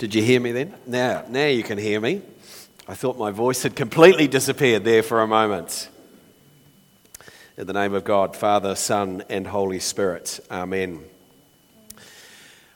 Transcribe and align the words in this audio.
Did 0.00 0.14
you 0.14 0.22
hear 0.22 0.40
me 0.40 0.52
then? 0.52 0.74
Now, 0.86 1.24
now 1.28 1.48
you 1.48 1.62
can 1.62 1.76
hear 1.76 2.00
me. 2.00 2.22
I 2.88 2.94
thought 2.94 3.18
my 3.18 3.32
voice 3.32 3.64
had 3.64 3.76
completely 3.76 4.28
disappeared 4.28 4.82
there 4.82 5.02
for 5.02 5.20
a 5.20 5.26
moment. 5.26 5.90
In 7.58 7.66
the 7.66 7.74
name 7.74 7.92
of 7.92 8.02
God, 8.02 8.34
Father, 8.34 8.74
Son, 8.76 9.22
and 9.28 9.46
Holy 9.46 9.78
Spirit. 9.78 10.40
Amen. 10.50 11.04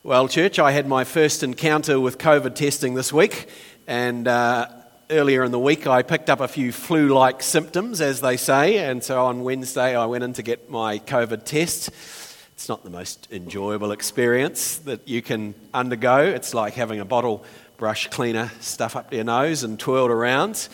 Well, 0.03 0.29
church, 0.29 0.59
I 0.59 0.73
had 0.73 0.87
my 0.87 1.05
first 1.05 1.43
encounter 1.43 1.99
with 1.99 2.19
COVID 2.19 2.55
testing 2.57 2.93
this 2.93 3.11
week, 3.11 3.49
and 3.87 4.29
uh, 4.29 4.69
earlier 5.09 5.45
in 5.45 5.51
the 5.51 5.59
week 5.59 5.87
I 5.87 6.03
picked 6.03 6.29
up 6.29 6.41
a 6.41 6.49
few 6.49 6.73
flu 6.73 7.09
like 7.09 7.43
symptoms, 7.43 8.03
as 8.03 8.21
they 8.21 8.37
say, 8.37 8.77
and 8.87 9.03
so 9.03 9.25
on 9.25 9.45
Wednesday 9.45 9.97
I 9.97 10.05
went 10.05 10.25
in 10.25 10.35
to 10.35 10.43
get 10.43 10.69
my 10.69 10.99
COVID 10.99 11.45
test. 11.45 11.89
It's 12.55 12.69
not 12.69 12.85
the 12.85 12.91
most 12.91 13.27
enjoyable 13.33 13.91
experience 13.91 14.79
that 14.79 15.09
you 15.09 15.23
can 15.23 15.57
undergo. 15.75 16.19
It's 16.19 16.55
like 16.55 16.75
having 16.75 17.01
a 17.01 17.05
bottle 17.05 17.45
brush 17.79 18.07
cleaner 18.09 18.53
stuff 18.61 18.95
up 18.95 19.13
your 19.13 19.25
nose 19.25 19.65
and 19.65 19.79
twirled 19.79 20.13
around. 20.13 20.69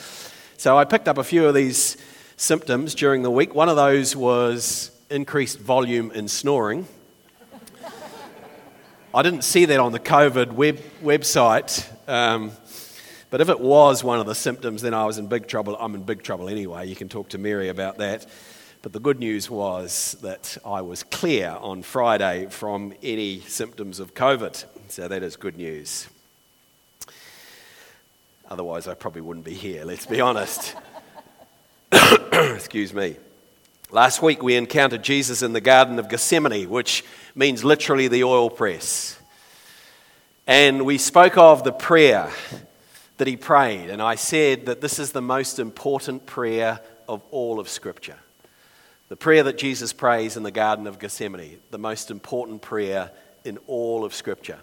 So 0.58 0.76
I 0.76 0.84
picked 0.84 1.08
up 1.08 1.16
a 1.16 1.24
few 1.24 1.46
of 1.46 1.54
these 1.54 1.96
symptoms 2.36 2.94
during 2.94 3.22
the 3.22 3.30
week. 3.30 3.54
One 3.54 3.70
of 3.70 3.76
those 3.76 4.14
was 4.14 4.90
increased 5.08 5.58
volume 5.58 6.10
in 6.10 6.28
snoring. 6.28 6.86
I 9.14 9.22
didn't 9.22 9.42
see 9.42 9.64
that 9.64 9.80
on 9.80 9.92
the 9.92 9.98
COVID 9.98 10.52
web, 10.52 10.78
website, 11.02 11.82
um, 12.06 12.52
but 13.30 13.40
if 13.40 13.48
it 13.48 13.58
was 13.58 14.04
one 14.04 14.20
of 14.20 14.26
the 14.26 14.34
symptoms, 14.34 14.82
then 14.82 14.92
I 14.92 15.06
was 15.06 15.16
in 15.16 15.28
big 15.28 15.46
trouble. 15.46 15.76
I'm 15.80 15.94
in 15.94 16.02
big 16.02 16.22
trouble 16.22 16.50
anyway. 16.50 16.86
You 16.86 16.94
can 16.94 17.08
talk 17.08 17.30
to 17.30 17.38
Mary 17.38 17.70
about 17.70 17.98
that. 17.98 18.26
But 18.82 18.94
the 18.94 19.00
good 19.00 19.18
news 19.18 19.50
was 19.50 20.16
that 20.22 20.56
I 20.64 20.80
was 20.80 21.02
clear 21.02 21.50
on 21.60 21.82
Friday 21.82 22.46
from 22.48 22.94
any 23.02 23.40
symptoms 23.40 24.00
of 24.00 24.14
COVID. 24.14 24.64
So 24.88 25.06
that 25.06 25.22
is 25.22 25.36
good 25.36 25.58
news. 25.58 26.08
Otherwise, 28.48 28.88
I 28.88 28.94
probably 28.94 29.20
wouldn't 29.20 29.44
be 29.44 29.52
here, 29.52 29.84
let's 29.84 30.06
be 30.06 30.22
honest. 30.22 30.74
Excuse 32.32 32.94
me. 32.94 33.16
Last 33.90 34.22
week, 34.22 34.42
we 34.42 34.56
encountered 34.56 35.02
Jesus 35.02 35.42
in 35.42 35.52
the 35.52 35.60
Garden 35.60 35.98
of 35.98 36.08
Gethsemane, 36.08 36.70
which 36.70 37.04
means 37.34 37.62
literally 37.62 38.08
the 38.08 38.24
oil 38.24 38.48
press. 38.48 39.20
And 40.46 40.86
we 40.86 40.96
spoke 40.96 41.36
of 41.36 41.64
the 41.64 41.72
prayer 41.72 42.30
that 43.18 43.28
he 43.28 43.36
prayed. 43.36 43.90
And 43.90 44.00
I 44.00 44.14
said 44.14 44.66
that 44.66 44.80
this 44.80 44.98
is 44.98 45.12
the 45.12 45.20
most 45.20 45.58
important 45.58 46.24
prayer 46.24 46.80
of 47.06 47.22
all 47.30 47.60
of 47.60 47.68
Scripture. 47.68 48.16
The 49.10 49.16
prayer 49.16 49.42
that 49.42 49.58
Jesus 49.58 49.92
prays 49.92 50.36
in 50.36 50.44
the 50.44 50.52
Garden 50.52 50.86
of 50.86 51.00
Gethsemane, 51.00 51.58
the 51.72 51.78
most 51.78 52.12
important 52.12 52.62
prayer 52.62 53.10
in 53.44 53.58
all 53.66 54.04
of 54.04 54.14
Scripture. 54.14 54.60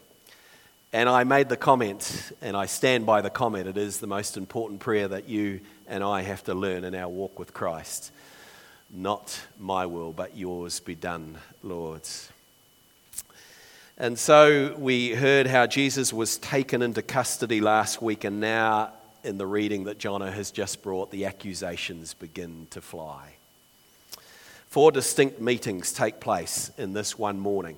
And 0.93 1.09
I 1.09 1.25
made 1.25 1.49
the 1.49 1.57
comment, 1.57 2.31
and 2.41 2.55
I 2.55 2.65
stand 2.65 3.05
by 3.05 3.19
the 3.19 3.29
comment, 3.29 3.67
it 3.67 3.75
is 3.75 3.99
the 3.99 4.07
most 4.07 4.37
important 4.37 4.79
prayer 4.79 5.09
that 5.09 5.27
you 5.27 5.59
and 5.85 6.01
I 6.01 6.21
have 6.21 6.45
to 6.45 6.53
learn 6.53 6.85
in 6.85 6.95
our 6.95 7.09
walk 7.09 7.37
with 7.37 7.53
Christ. 7.53 8.13
Not 8.89 9.37
my 9.59 9.85
will, 9.85 10.13
but 10.13 10.37
yours 10.37 10.79
be 10.79 10.95
done, 10.95 11.39
Lord. 11.61 12.07
And 13.97 14.17
so 14.17 14.77
we 14.79 15.09
heard 15.09 15.47
how 15.47 15.67
Jesus 15.67 16.13
was 16.13 16.37
taken 16.37 16.81
into 16.81 17.01
custody 17.01 17.59
last 17.59 18.01
week, 18.01 18.23
and 18.23 18.39
now 18.39 18.93
in 19.25 19.37
the 19.37 19.45
reading 19.45 19.83
that 19.83 19.97
Jonah 19.97 20.31
has 20.31 20.51
just 20.51 20.81
brought, 20.81 21.11
the 21.11 21.25
accusations 21.25 22.13
begin 22.13 22.67
to 22.69 22.79
fly. 22.79 23.36
Four 24.67 24.91
distinct 24.91 25.39
meetings 25.39 25.93
take 25.93 26.19
place 26.19 26.71
in 26.77 26.93
this 26.93 27.17
one 27.17 27.39
morning 27.39 27.77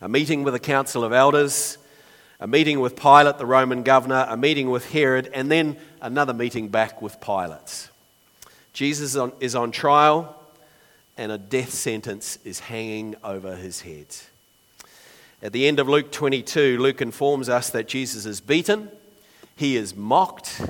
a 0.00 0.08
meeting 0.08 0.44
with 0.44 0.54
the 0.54 0.60
Council 0.60 1.02
of 1.02 1.12
Elders, 1.12 1.76
a 2.38 2.46
meeting 2.46 2.78
with 2.78 2.94
Pilate, 2.94 3.38
the 3.38 3.46
Roman 3.46 3.82
governor, 3.82 4.26
a 4.28 4.36
meeting 4.36 4.70
with 4.70 4.92
Herod, 4.92 5.28
and 5.34 5.50
then 5.50 5.76
another 6.00 6.32
meeting 6.32 6.68
back 6.68 7.02
with 7.02 7.20
Pilate. 7.20 7.88
Jesus 8.72 9.16
is 9.40 9.54
on 9.56 9.70
trial, 9.72 10.40
and 11.16 11.32
a 11.32 11.38
death 11.38 11.70
sentence 11.70 12.38
is 12.44 12.60
hanging 12.60 13.16
over 13.24 13.56
his 13.56 13.80
head. 13.80 14.06
At 15.42 15.52
the 15.52 15.66
end 15.66 15.80
of 15.80 15.88
Luke 15.88 16.12
22, 16.12 16.78
Luke 16.78 17.02
informs 17.02 17.48
us 17.48 17.70
that 17.70 17.88
Jesus 17.88 18.24
is 18.24 18.40
beaten, 18.40 18.88
he 19.56 19.76
is 19.76 19.96
mocked, 19.96 20.62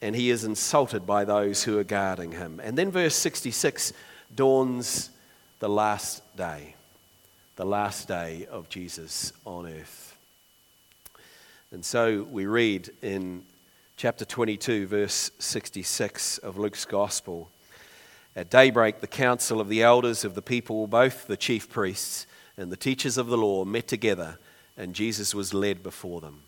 and 0.00 0.16
he 0.16 0.30
is 0.30 0.44
insulted 0.44 1.06
by 1.06 1.26
those 1.26 1.64
who 1.64 1.78
are 1.78 1.84
guarding 1.84 2.32
him. 2.32 2.60
And 2.64 2.78
then 2.78 2.90
verse 2.90 3.14
66 3.14 3.92
dawns 4.36 5.10
the 5.58 5.68
last 5.68 6.36
day, 6.36 6.74
the 7.56 7.64
last 7.64 8.08
day 8.08 8.46
of 8.50 8.68
Jesus 8.68 9.32
on 9.44 9.66
earth. 9.66 10.16
And 11.70 11.84
so 11.84 12.26
we 12.30 12.46
read 12.46 12.90
in 13.00 13.44
chapter 13.96 14.24
22, 14.24 14.86
verse 14.86 15.30
66 15.38 16.38
of 16.38 16.58
Luke's 16.58 16.84
Gospel 16.84 17.50
At 18.34 18.50
daybreak, 18.50 19.00
the 19.00 19.06
council 19.06 19.60
of 19.60 19.68
the 19.68 19.82
elders 19.82 20.24
of 20.24 20.34
the 20.34 20.42
people, 20.42 20.86
both 20.86 21.26
the 21.26 21.36
chief 21.36 21.70
priests 21.70 22.26
and 22.56 22.72
the 22.72 22.76
teachers 22.76 23.16
of 23.16 23.28
the 23.28 23.38
law, 23.38 23.64
met 23.64 23.88
together, 23.88 24.38
and 24.76 24.94
Jesus 24.94 25.34
was 25.34 25.54
led 25.54 25.82
before 25.82 26.20
them. 26.20 26.42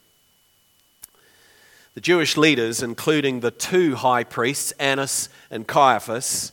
The 1.95 2.01
Jewish 2.01 2.37
leaders, 2.37 2.83
including 2.83 3.41
the 3.41 3.53
two 3.53 3.95
high 3.95 4.25
priests, 4.25 4.73
Annas 4.73 5.29
and 5.51 5.67
Caiaphas, 5.67 6.51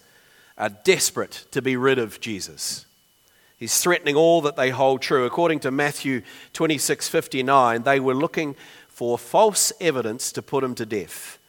are 0.62 0.70
desperate 0.70 1.48
to 1.52 1.62
be 1.62 1.76
rid 1.76 1.98
of 1.98 2.22
Jesus. 2.22 2.86
He's 3.58 3.82
threatening 3.82 4.16
all 4.16 4.42
that 4.42 4.56
they 4.56 4.70
hold 4.70 5.02
true. 5.02 5.26
According 5.26 5.60
to 5.62 5.72
Matthew 5.72 6.22
26 6.54 7.10
59, 7.10 7.82
they 7.82 8.00
were 8.00 8.14
looking 8.14 8.56
for 8.88 9.18
false 9.18 9.74
evidence 9.82 10.32
to 10.32 10.42
put 10.42 10.64
him 10.64 10.76
to 10.76 10.86
death. 10.86 11.40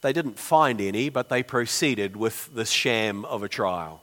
They 0.00 0.12
didn't 0.12 0.40
find 0.40 0.80
any, 0.80 1.08
but 1.08 1.28
they 1.28 1.42
proceeded 1.42 2.16
with 2.16 2.52
the 2.52 2.64
sham 2.64 3.24
of 3.24 3.42
a 3.42 3.48
trial. 3.48 4.02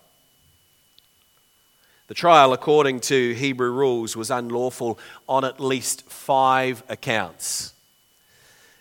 The 2.07 2.13
trial, 2.13 2.53
according 2.53 3.01
to 3.01 3.33
Hebrew 3.33 3.71
rules, 3.71 4.15
was 4.15 4.31
unlawful 4.31 4.99
on 5.27 5.44
at 5.44 5.59
least 5.59 6.09
five 6.09 6.81
accounts. 6.88 7.73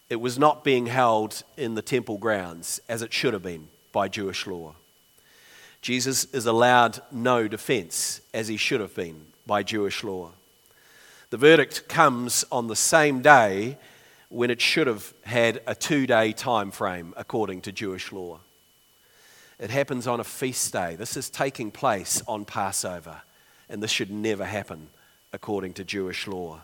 It 0.08 0.16
was 0.16 0.38
not 0.38 0.62
being 0.62 0.86
held 0.86 1.42
in 1.56 1.74
the 1.74 1.82
temple 1.82 2.18
grounds 2.18 2.80
as 2.88 3.02
it 3.02 3.12
should 3.12 3.32
have 3.32 3.42
been 3.42 3.68
by 3.92 4.08
Jewish 4.08 4.46
law. 4.46 4.74
Jesus 5.84 6.24
is 6.32 6.46
allowed 6.46 7.02
no 7.12 7.46
defense, 7.46 8.22
as 8.32 8.48
he 8.48 8.56
should 8.56 8.80
have 8.80 8.94
been 8.94 9.26
by 9.46 9.62
Jewish 9.62 10.02
law. 10.02 10.30
The 11.28 11.36
verdict 11.36 11.88
comes 11.90 12.42
on 12.50 12.68
the 12.68 12.74
same 12.74 13.20
day 13.20 13.76
when 14.30 14.48
it 14.48 14.62
should 14.62 14.86
have 14.86 15.12
had 15.24 15.60
a 15.66 15.74
two 15.74 16.06
day 16.06 16.32
time 16.32 16.70
frame 16.70 17.12
according 17.18 17.60
to 17.60 17.70
Jewish 17.70 18.12
law. 18.12 18.40
It 19.58 19.68
happens 19.68 20.06
on 20.06 20.20
a 20.20 20.24
feast 20.24 20.72
day. 20.72 20.96
This 20.96 21.18
is 21.18 21.28
taking 21.28 21.70
place 21.70 22.22
on 22.26 22.46
Passover, 22.46 23.20
and 23.68 23.82
this 23.82 23.90
should 23.90 24.10
never 24.10 24.46
happen 24.46 24.88
according 25.34 25.74
to 25.74 25.84
Jewish 25.84 26.26
law. 26.26 26.62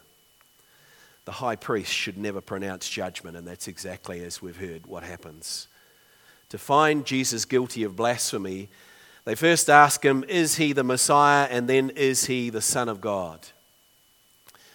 The 1.27 1.33
high 1.33 1.57
priest 1.57 1.93
should 1.93 2.17
never 2.17 2.41
pronounce 2.41 2.89
judgment, 2.89 3.37
and 3.37 3.47
that's 3.47 3.69
exactly 3.69 4.25
as 4.25 4.41
we've 4.41 4.57
heard 4.57 4.87
what 4.87 5.03
happens. 5.03 5.69
To 6.49 6.57
find 6.57 7.05
Jesus 7.05 7.45
guilty 7.45 7.85
of 7.85 7.97
blasphemy, 7.97 8.71
they 9.25 9.35
first 9.35 9.69
ask 9.69 10.05
him, 10.05 10.25
Is 10.29 10.57
he 10.57 10.73
the 10.73 10.85
Messiah? 10.85 11.47
And 11.51 11.69
then, 11.69 11.91
Is 11.91 12.27
he 12.27 12.51
the 12.51 12.61
Son 12.61 12.89
of 12.89 13.01
God? 13.01 13.49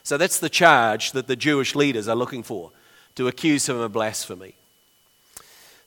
So 0.03 0.17
that's 0.17 0.39
the 0.39 0.49
charge 0.49 1.13
that 1.13 1.27
the 1.27 1.35
Jewish 1.35 1.73
leaders 1.73 2.07
are 2.07 2.15
looking 2.15 2.43
for 2.43 2.71
to 3.15 3.27
accuse 3.27 3.67
him 3.67 3.79
of 3.79 3.91
blasphemy. 3.93 4.55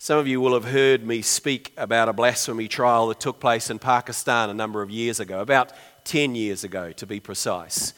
Some 0.00 0.18
of 0.18 0.26
you 0.28 0.40
will 0.40 0.54
have 0.54 0.64
heard 0.64 1.04
me 1.04 1.22
speak 1.22 1.72
about 1.76 2.08
a 2.08 2.12
blasphemy 2.12 2.68
trial 2.68 3.08
that 3.08 3.20
took 3.20 3.40
place 3.40 3.68
in 3.68 3.78
Pakistan 3.78 4.48
a 4.48 4.54
number 4.54 4.82
of 4.82 4.90
years 4.90 5.20
ago, 5.20 5.40
about 5.40 5.72
10 6.04 6.34
years 6.34 6.64
ago 6.64 6.92
to 6.92 7.06
be 7.06 7.20
precise. 7.20 7.94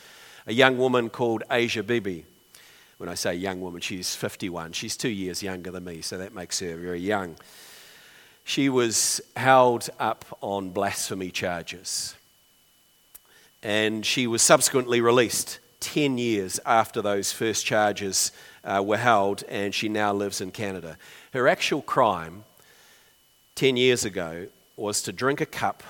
A 0.46 0.52
young 0.52 0.78
woman 0.78 1.10
called 1.10 1.42
Asia 1.50 1.82
Bibi. 1.82 2.24
When 2.98 3.08
I 3.08 3.14
say 3.14 3.34
young 3.34 3.60
woman, 3.60 3.80
she's 3.80 4.14
51. 4.14 4.72
She's 4.72 4.96
two 4.96 5.08
years 5.08 5.42
younger 5.42 5.70
than 5.70 5.84
me, 5.84 6.00
so 6.00 6.18
that 6.18 6.34
makes 6.34 6.58
her 6.60 6.76
very 6.76 7.00
young 7.00 7.36
she 8.50 8.68
was 8.68 9.20
held 9.36 9.88
up 10.00 10.24
on 10.40 10.70
blasphemy 10.70 11.30
charges. 11.30 12.16
And 13.62 14.04
she 14.04 14.26
was 14.26 14.42
subsequently 14.42 15.00
released 15.00 15.60
10 15.78 16.18
years 16.18 16.58
after 16.66 17.00
those 17.00 17.30
first 17.30 17.64
charges 17.64 18.32
uh, 18.64 18.82
were 18.84 18.96
held, 18.96 19.44
and 19.48 19.72
she 19.72 19.88
now 19.88 20.12
lives 20.12 20.40
in 20.40 20.50
Canada. 20.50 20.98
Her 21.32 21.46
actual 21.46 21.80
crime 21.80 22.42
10 23.54 23.76
years 23.76 24.04
ago 24.04 24.48
was 24.76 25.00
to 25.02 25.12
drink 25.12 25.40
a 25.40 25.46
cup 25.46 25.84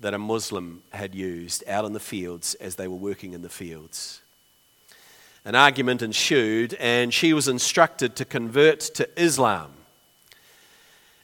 that 0.00 0.14
a 0.14 0.18
Muslim 0.18 0.82
had 0.92 1.14
used 1.14 1.62
out 1.68 1.84
in 1.84 1.92
the 1.92 2.00
fields 2.00 2.54
as 2.54 2.76
they 2.76 2.88
were 2.88 2.96
working 2.96 3.34
in 3.34 3.42
the 3.42 3.50
fields. 3.50 4.22
An 5.44 5.54
argument 5.54 6.00
ensued, 6.00 6.72
and 6.80 7.12
she 7.12 7.34
was 7.34 7.48
instructed 7.48 8.16
to 8.16 8.24
convert 8.24 8.80
to 8.80 9.06
Islam. 9.22 9.74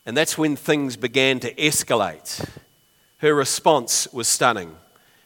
And 0.06 0.16
that's 0.16 0.36
when 0.36 0.56
things 0.56 0.96
began 0.96 1.40
to 1.40 1.54
escalate. 1.54 2.46
Her 3.18 3.34
response 3.34 4.06
was 4.12 4.28
stunning. 4.28 4.76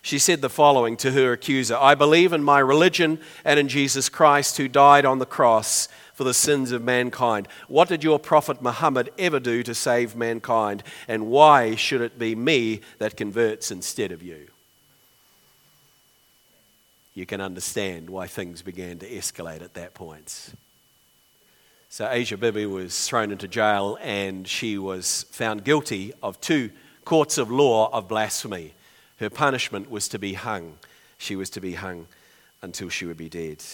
she 0.03 0.19
said 0.19 0.41
the 0.41 0.49
following 0.49 0.97
to 0.99 1.11
her 1.11 1.33
accuser 1.33 1.77
I 1.77 1.95
believe 1.95 2.33
in 2.33 2.45
my 2.45 2.61
religion 2.61 3.19
and 3.45 3.59
in 3.59 3.69
Jesus 3.69 4.09
Christ 4.09 4.57
who 4.57 4.69
died 4.69 5.05
on 5.05 5.19
the 5.19 5.27
cross 5.27 5.89
for 6.15 6.25
the 6.25 6.35
sins 6.35 6.73
of 6.73 6.83
mankind. 6.83 7.47
What 7.69 7.89
did 7.89 8.03
your 8.03 8.19
prophet 8.19 8.63
Muhammad 8.63 9.11
ever 9.19 9.39
do 9.39 9.63
to 9.63 9.75
save 9.75 10.17
mankind? 10.17 10.83
And 11.07 11.27
why 11.29 11.75
should 11.75 12.01
it 12.01 12.19
be 12.19 12.35
me 12.35 12.81
that 12.99 13.17
converts 13.17 13.71
instead 13.71 14.13
of 14.13 14.23
you? 14.23 14.49
You 17.15 17.27
can 17.27 17.41
understand 17.41 18.11
why 18.11 18.29
things 18.29 18.63
began 18.63 18.99
to 18.99 19.09
escalate 19.09 19.63
at 19.63 19.75
that 19.75 19.95
point. 19.95 20.55
So 21.91 22.07
Asia 22.07 22.37
Bibi 22.37 22.67
was 22.67 23.09
thrown 23.09 23.33
into 23.33 23.49
jail 23.49 23.97
and 24.03 24.47
she 24.47 24.77
was 24.77 25.25
found 25.31 25.65
guilty 25.65 26.13
of 26.23 26.39
two 26.39 26.71
courts 27.07 27.39
of 27.39 27.51
law 27.51 27.89
of 27.91 28.09
blasphemy. 28.09 28.75
Her 29.17 29.31
punishment 29.31 29.91
was 29.91 30.07
to 30.09 30.19
be 30.19 30.35
hung. 30.35 30.75
She 31.17 31.35
was 31.35 31.49
to 31.51 31.63
be 31.63 31.73
hung 31.73 32.07
until 32.61 32.91
she 32.91 33.07
would 33.07 33.17
be 33.17 33.31
dead. 33.31 33.65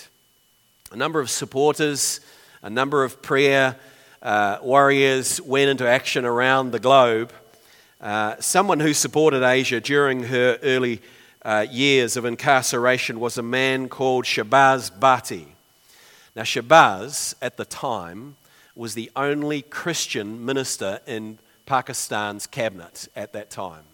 A 0.93 0.96
number 0.96 1.19
of 1.19 1.28
supporters, 1.28 2.20
a 2.62 2.70
number 2.70 3.02
of 3.02 3.20
prayer 3.20 3.75
uh, 4.22 4.58
warriors 4.62 5.40
went 5.40 5.70
into 5.70 5.87
action 5.87 6.25
around 6.25 6.70
the 6.70 6.78
globe. 6.78 7.32
Uh, 8.00 8.37
someone 8.38 8.78
who 8.78 8.94
supported 8.94 9.43
Asia 9.43 9.81
during 9.81 10.22
her 10.22 10.56
early 10.62 11.02
uh, 11.43 11.66
years 11.69 12.16
of 12.16 12.25
incarceration 12.25 13.19
was 13.19 13.38
a 13.38 13.43
man 13.43 13.88
called 13.88 14.25
Shahbaz 14.25 14.93
Bhatti. 14.93 15.54
Now, 16.37 16.43
Shahbaz 16.43 17.35
at 17.41 17.57
the 17.57 17.65
time 17.65 18.37
was 18.75 18.95
the 18.95 19.11
only 19.15 19.63
Christian 19.63 20.45
minister 20.45 21.01
in 21.07 21.39
Pakistan's 21.65 22.47
cabinet 22.47 23.09
at 23.15 23.33
that 23.35 23.51
time. 23.51 23.85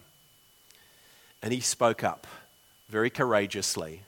And 1.43 1.53
he 1.53 1.61
spoke 1.61 2.03
up 2.03 2.27
very 2.89 3.11
courageously, 3.11 4.03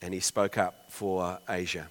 and 0.00 0.14
he 0.14 0.20
spoke 0.20 0.56
up 0.56 0.86
for 0.88 1.38
Asia. 1.48 1.88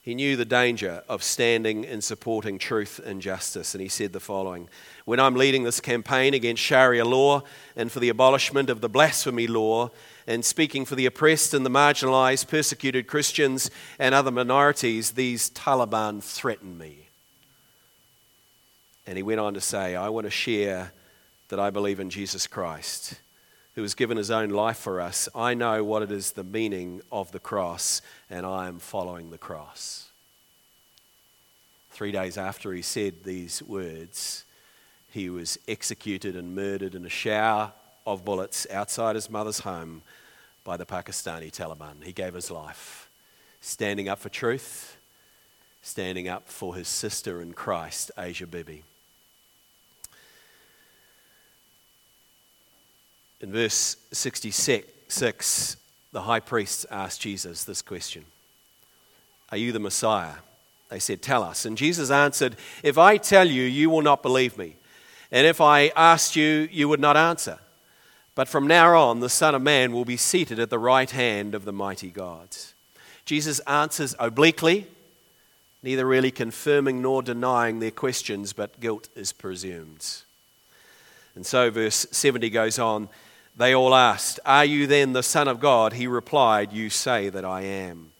He 0.00 0.14
knew 0.14 0.36
the 0.36 0.44
danger 0.44 1.02
of 1.08 1.22
standing 1.22 1.84
and 1.84 2.02
supporting 2.02 2.58
truth 2.58 3.00
and 3.04 3.20
justice, 3.20 3.74
and 3.74 3.82
he 3.82 3.88
said 3.88 4.12
the 4.12 4.20
following 4.20 4.68
When 5.04 5.20
I'm 5.20 5.34
leading 5.34 5.64
this 5.64 5.80
campaign 5.80 6.32
against 6.32 6.62
Sharia 6.62 7.04
law 7.04 7.42
and 7.74 7.90
for 7.90 8.00
the 8.00 8.08
abolishment 8.08 8.70
of 8.70 8.80
the 8.80 8.88
blasphemy 8.88 9.48
law, 9.48 9.90
and 10.26 10.44
speaking 10.44 10.84
for 10.84 10.94
the 10.94 11.06
oppressed 11.06 11.54
and 11.54 11.64
the 11.64 11.70
marginalized, 11.70 12.48
persecuted 12.48 13.06
Christians 13.06 13.70
and 13.98 14.14
other 14.14 14.30
minorities, 14.30 15.12
these 15.12 15.50
Taliban 15.50 16.22
threaten 16.22 16.76
me. 16.76 17.08
And 19.06 19.16
he 19.16 19.22
went 19.22 19.40
on 19.40 19.54
to 19.54 19.60
say, 19.60 19.94
I 19.94 20.08
want 20.08 20.26
to 20.26 20.30
share 20.30 20.92
that 21.48 21.60
I 21.60 21.70
believe 21.70 22.00
in 22.00 22.10
Jesus 22.10 22.46
Christ 22.46 23.20
who 23.76 23.82
has 23.82 23.94
given 23.94 24.16
his 24.16 24.30
own 24.30 24.48
life 24.48 24.78
for 24.78 25.02
us, 25.02 25.28
I 25.34 25.52
know 25.52 25.84
what 25.84 26.02
it 26.02 26.10
is 26.10 26.32
the 26.32 26.42
meaning 26.42 27.02
of 27.12 27.30
the 27.30 27.38
cross, 27.38 28.00
and 28.30 28.46
I 28.46 28.68
am 28.68 28.78
following 28.78 29.30
the 29.30 29.38
cross. 29.38 30.08
Three 31.90 32.10
days 32.10 32.38
after 32.38 32.72
he 32.72 32.80
said 32.80 33.22
these 33.22 33.62
words, 33.62 34.44
he 35.10 35.28
was 35.28 35.58
executed 35.68 36.36
and 36.36 36.54
murdered 36.54 36.94
in 36.94 37.04
a 37.04 37.10
shower 37.10 37.72
of 38.06 38.24
bullets 38.24 38.66
outside 38.70 39.14
his 39.14 39.28
mother's 39.28 39.60
home 39.60 40.02
by 40.64 40.76
the 40.76 40.86
Pakistani 40.86 41.50
Taliban. 41.50 42.02
He 42.02 42.12
gave 42.12 42.34
his 42.34 42.50
life, 42.50 43.08
standing 43.60 44.08
up 44.08 44.18
for 44.18 44.28
truth, 44.28 44.96
standing 45.82 46.28
up 46.28 46.48
for 46.48 46.74
his 46.74 46.88
sister 46.88 47.40
in 47.42 47.52
Christ, 47.52 48.10
Asia 48.18 48.46
Bibi. 48.46 48.82
In 53.40 53.52
verse 53.52 53.96
66, 54.12 55.76
the 56.12 56.22
high 56.22 56.40
priests 56.40 56.86
asked 56.90 57.20
Jesus 57.20 57.64
this 57.64 57.82
question 57.82 58.24
Are 59.50 59.58
you 59.58 59.72
the 59.72 59.78
Messiah? 59.78 60.36
They 60.88 60.98
said, 60.98 61.22
Tell 61.22 61.42
us. 61.42 61.64
And 61.64 61.76
Jesus 61.76 62.10
answered, 62.10 62.56
If 62.82 62.98
I 62.98 63.16
tell 63.16 63.46
you, 63.46 63.62
you 63.62 63.90
will 63.90 64.02
not 64.02 64.22
believe 64.22 64.56
me. 64.56 64.76
And 65.30 65.46
if 65.46 65.60
I 65.60 65.88
asked 65.88 66.36
you, 66.36 66.68
you 66.70 66.88
would 66.88 67.00
not 67.00 67.16
answer. 67.16 67.58
But 68.36 68.46
from 68.46 68.68
now 68.68 68.96
on, 68.96 69.18
the 69.18 69.28
Son 69.28 69.56
of 69.56 69.62
Man 69.62 69.92
will 69.92 70.04
be 70.04 70.16
seated 70.16 70.60
at 70.60 70.70
the 70.70 70.78
right 70.78 71.10
hand 71.10 71.56
of 71.56 71.64
the 71.64 71.72
mighty 71.72 72.10
God. 72.10 72.48
Jesus 73.24 73.58
answers 73.60 74.14
obliquely, 74.20 74.86
neither 75.82 76.06
really 76.06 76.30
confirming 76.30 77.02
nor 77.02 77.22
denying 77.22 77.80
their 77.80 77.90
questions, 77.90 78.52
but 78.52 78.78
guilt 78.78 79.08
is 79.16 79.32
presumed. 79.32 80.22
And 81.34 81.44
so, 81.44 81.70
verse 81.70 82.06
70 82.12 82.50
goes 82.50 82.78
on 82.78 83.08
they 83.56 83.74
all 83.74 83.94
asked, 83.94 84.38
Are 84.44 84.66
you 84.66 84.86
then 84.86 85.14
the 85.14 85.22
Son 85.22 85.48
of 85.48 85.60
God? 85.60 85.94
He 85.94 86.06
replied, 86.06 86.74
You 86.74 86.90
say 86.90 87.30
that 87.30 87.44
I 87.44 87.62
am. 87.62 88.12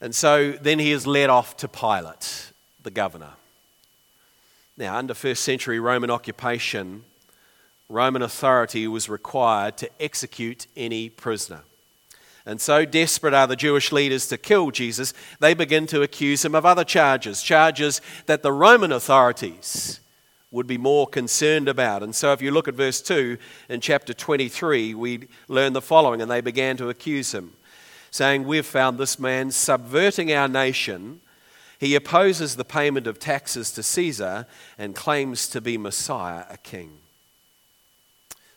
And 0.00 0.14
so 0.14 0.52
then 0.52 0.78
he 0.78 0.92
is 0.92 1.06
led 1.06 1.30
off 1.30 1.56
to 1.56 1.66
Pilate, 1.66 2.52
the 2.82 2.90
governor. 2.90 3.32
Now, 4.76 4.96
under 4.96 5.14
first 5.14 5.42
century 5.42 5.80
Roman 5.80 6.10
occupation, 6.10 7.04
Roman 7.88 8.22
authority 8.22 8.86
was 8.86 9.08
required 9.08 9.78
to 9.78 9.90
execute 10.00 10.66
any 10.76 11.08
prisoner. 11.08 11.62
And 12.44 12.60
so 12.60 12.84
desperate 12.84 13.34
are 13.34 13.46
the 13.46 13.56
Jewish 13.56 13.92
leaders 13.92 14.26
to 14.28 14.38
kill 14.38 14.70
Jesus, 14.70 15.12
they 15.38 15.54
begin 15.54 15.86
to 15.88 16.02
accuse 16.02 16.44
him 16.44 16.54
of 16.54 16.64
other 16.64 16.84
charges, 16.84 17.42
charges 17.42 18.00
that 18.26 18.42
the 18.42 18.52
Roman 18.52 18.92
authorities 18.92 20.00
would 20.50 20.66
be 20.66 20.78
more 20.78 21.06
concerned 21.06 21.68
about. 21.68 22.02
And 22.02 22.14
so, 22.14 22.32
if 22.32 22.40
you 22.40 22.50
look 22.50 22.68
at 22.68 22.74
verse 22.74 23.02
2 23.02 23.36
in 23.68 23.80
chapter 23.80 24.14
23, 24.14 24.94
we 24.94 25.28
learn 25.46 25.74
the 25.74 25.82
following 25.82 26.22
and 26.22 26.30
they 26.30 26.40
began 26.40 26.76
to 26.78 26.88
accuse 26.88 27.34
him, 27.34 27.52
saying, 28.10 28.44
We've 28.44 28.64
found 28.64 28.98
this 28.98 29.18
man 29.18 29.50
subverting 29.50 30.32
our 30.32 30.48
nation. 30.48 31.20
He 31.78 31.94
opposes 31.94 32.56
the 32.56 32.64
payment 32.64 33.06
of 33.06 33.18
taxes 33.18 33.70
to 33.72 33.82
Caesar 33.82 34.46
and 34.78 34.94
claims 34.94 35.48
to 35.48 35.60
be 35.60 35.76
Messiah, 35.76 36.44
a 36.50 36.56
king. 36.56 36.98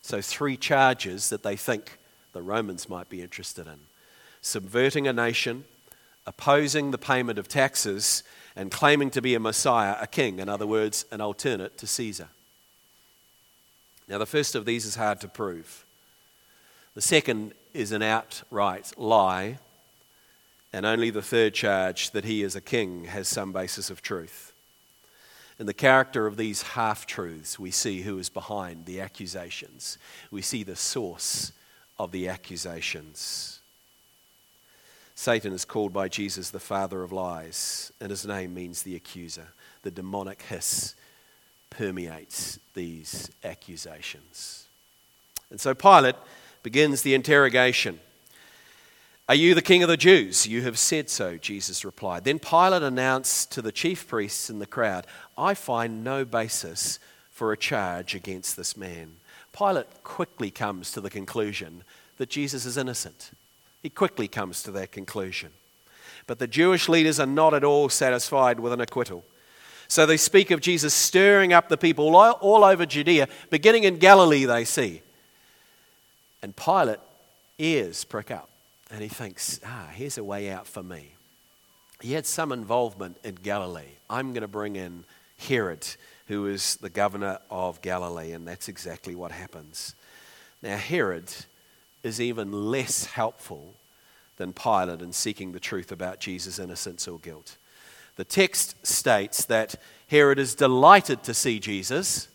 So, 0.02 0.20
three 0.20 0.56
charges 0.56 1.30
that 1.30 1.42
they 1.42 1.56
think 1.56 1.98
the 2.32 2.42
Romans 2.42 2.88
might 2.88 3.08
be 3.08 3.22
interested 3.22 3.66
in 3.66 3.78
subverting 4.44 5.06
a 5.06 5.12
nation, 5.12 5.64
opposing 6.26 6.90
the 6.90 6.98
payment 6.98 7.38
of 7.38 7.46
taxes, 7.46 8.24
and 8.56 8.70
claiming 8.70 9.10
to 9.10 9.22
be 9.22 9.34
a 9.34 9.40
Messiah, 9.40 9.96
a 10.00 10.06
king, 10.06 10.40
in 10.40 10.48
other 10.48 10.66
words, 10.66 11.06
an 11.12 11.20
alternate 11.20 11.78
to 11.78 11.86
Caesar. 11.86 12.28
Now, 14.08 14.18
the 14.18 14.26
first 14.26 14.54
of 14.54 14.66
these 14.66 14.84
is 14.84 14.96
hard 14.96 15.20
to 15.20 15.28
prove. 15.28 15.84
The 16.94 17.00
second 17.00 17.52
is 17.72 17.92
an 17.92 18.02
outright 18.02 18.92
lie, 18.98 19.58
and 20.72 20.84
only 20.84 21.10
the 21.10 21.22
third 21.22 21.54
charge, 21.54 22.10
that 22.10 22.24
he 22.24 22.42
is 22.42 22.56
a 22.56 22.60
king, 22.60 23.04
has 23.04 23.28
some 23.28 23.52
basis 23.52 23.88
of 23.88 24.02
truth. 24.02 24.51
In 25.62 25.66
the 25.66 25.72
character 25.72 26.26
of 26.26 26.36
these 26.36 26.62
half 26.62 27.06
truths, 27.06 27.56
we 27.56 27.70
see 27.70 28.00
who 28.00 28.18
is 28.18 28.28
behind 28.28 28.84
the 28.84 29.00
accusations. 29.00 29.96
We 30.32 30.42
see 30.42 30.64
the 30.64 30.74
source 30.74 31.52
of 32.00 32.10
the 32.10 32.26
accusations. 32.26 33.60
Satan 35.14 35.52
is 35.52 35.64
called 35.64 35.92
by 35.92 36.08
Jesus 36.08 36.50
the 36.50 36.58
father 36.58 37.04
of 37.04 37.12
lies, 37.12 37.92
and 38.00 38.10
his 38.10 38.26
name 38.26 38.52
means 38.54 38.82
the 38.82 38.96
accuser. 38.96 39.52
The 39.82 39.92
demonic 39.92 40.42
hiss 40.42 40.96
permeates 41.70 42.58
these 42.74 43.30
accusations. 43.44 44.66
And 45.48 45.60
so 45.60 45.76
Pilate 45.76 46.16
begins 46.64 47.02
the 47.02 47.14
interrogation. 47.14 48.00
Are 49.28 49.36
you 49.36 49.54
the 49.54 49.62
king 49.62 49.82
of 49.82 49.88
the 49.88 49.96
Jews? 49.96 50.46
You 50.46 50.62
have 50.62 50.78
said 50.78 51.08
so, 51.08 51.36
Jesus 51.36 51.84
replied. 51.84 52.24
Then 52.24 52.38
Pilate 52.38 52.82
announced 52.82 53.52
to 53.52 53.62
the 53.62 53.72
chief 53.72 54.08
priests 54.08 54.50
and 54.50 54.60
the 54.60 54.66
crowd, 54.66 55.06
I 55.38 55.54
find 55.54 56.02
no 56.02 56.24
basis 56.24 56.98
for 57.30 57.52
a 57.52 57.56
charge 57.56 58.14
against 58.14 58.56
this 58.56 58.76
man. 58.76 59.12
Pilate 59.56 60.02
quickly 60.02 60.50
comes 60.50 60.90
to 60.92 61.00
the 61.00 61.10
conclusion 61.10 61.84
that 62.18 62.30
Jesus 62.30 62.66
is 62.66 62.76
innocent. 62.76 63.30
He 63.82 63.90
quickly 63.90 64.28
comes 64.28 64.62
to 64.64 64.70
that 64.72 64.92
conclusion. 64.92 65.50
But 66.26 66.38
the 66.38 66.46
Jewish 66.46 66.88
leaders 66.88 67.20
are 67.20 67.26
not 67.26 67.54
at 67.54 67.64
all 67.64 67.88
satisfied 67.88 68.60
with 68.60 68.72
an 68.72 68.80
acquittal. 68.80 69.24
So 69.88 70.04
they 70.04 70.16
speak 70.16 70.50
of 70.50 70.60
Jesus 70.60 70.94
stirring 70.94 71.52
up 71.52 71.68
the 71.68 71.76
people 71.76 72.14
all 72.16 72.64
over 72.64 72.86
Judea, 72.86 73.28
beginning 73.50 73.84
in 73.84 73.98
Galilee, 73.98 74.46
they 74.46 74.64
see. 74.64 75.02
And 76.42 76.56
Pilate 76.56 77.00
ears 77.58 78.04
prick 78.04 78.30
up 78.30 78.48
and 78.92 79.00
he 79.00 79.08
thinks, 79.08 79.58
ah, 79.66 79.88
here's 79.94 80.18
a 80.18 80.24
way 80.24 80.50
out 80.50 80.66
for 80.66 80.82
me. 80.82 81.12
He 82.00 82.12
had 82.12 82.26
some 82.26 82.52
involvement 82.52 83.16
in 83.24 83.36
Galilee. 83.36 83.96
I'm 84.10 84.32
going 84.32 84.42
to 84.42 84.48
bring 84.48 84.76
in 84.76 85.04
Herod, 85.38 85.86
who 86.28 86.46
is 86.46 86.76
the 86.76 86.90
governor 86.90 87.38
of 87.50 87.80
Galilee, 87.80 88.32
and 88.32 88.46
that's 88.46 88.68
exactly 88.68 89.14
what 89.14 89.32
happens. 89.32 89.94
Now, 90.62 90.76
Herod 90.76 91.32
is 92.02 92.20
even 92.20 92.52
less 92.52 93.06
helpful 93.06 93.74
than 94.36 94.52
Pilate 94.52 95.00
in 95.00 95.12
seeking 95.12 95.52
the 95.52 95.60
truth 95.60 95.90
about 95.90 96.20
Jesus' 96.20 96.58
innocence 96.58 97.08
or 97.08 97.18
guilt. 97.18 97.56
The 98.16 98.24
text 98.24 98.86
states 98.86 99.46
that 99.46 99.76
Herod 100.08 100.38
is 100.38 100.54
delighted 100.54 101.22
to 101.22 101.32
see 101.32 101.58
Jesus, 101.60 102.28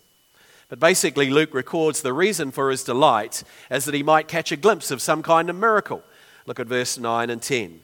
But 0.69 0.79
basically, 0.79 1.29
Luke 1.29 1.53
records 1.53 2.01
the 2.01 2.13
reason 2.13 2.51
for 2.51 2.71
his 2.71 2.83
delight 2.83 3.43
as 3.69 3.85
that 3.85 3.93
he 3.93 4.03
might 4.03 4.27
catch 4.27 4.51
a 4.51 4.57
glimpse 4.57 4.91
of 4.91 5.01
some 5.01 5.23
kind 5.23 5.49
of 5.49 5.55
miracle. 5.55 6.03
Look 6.47 6.59
at 6.59 6.67
verse 6.67 6.97
9 6.97 7.29
and 7.29 7.41
10. 7.41 7.81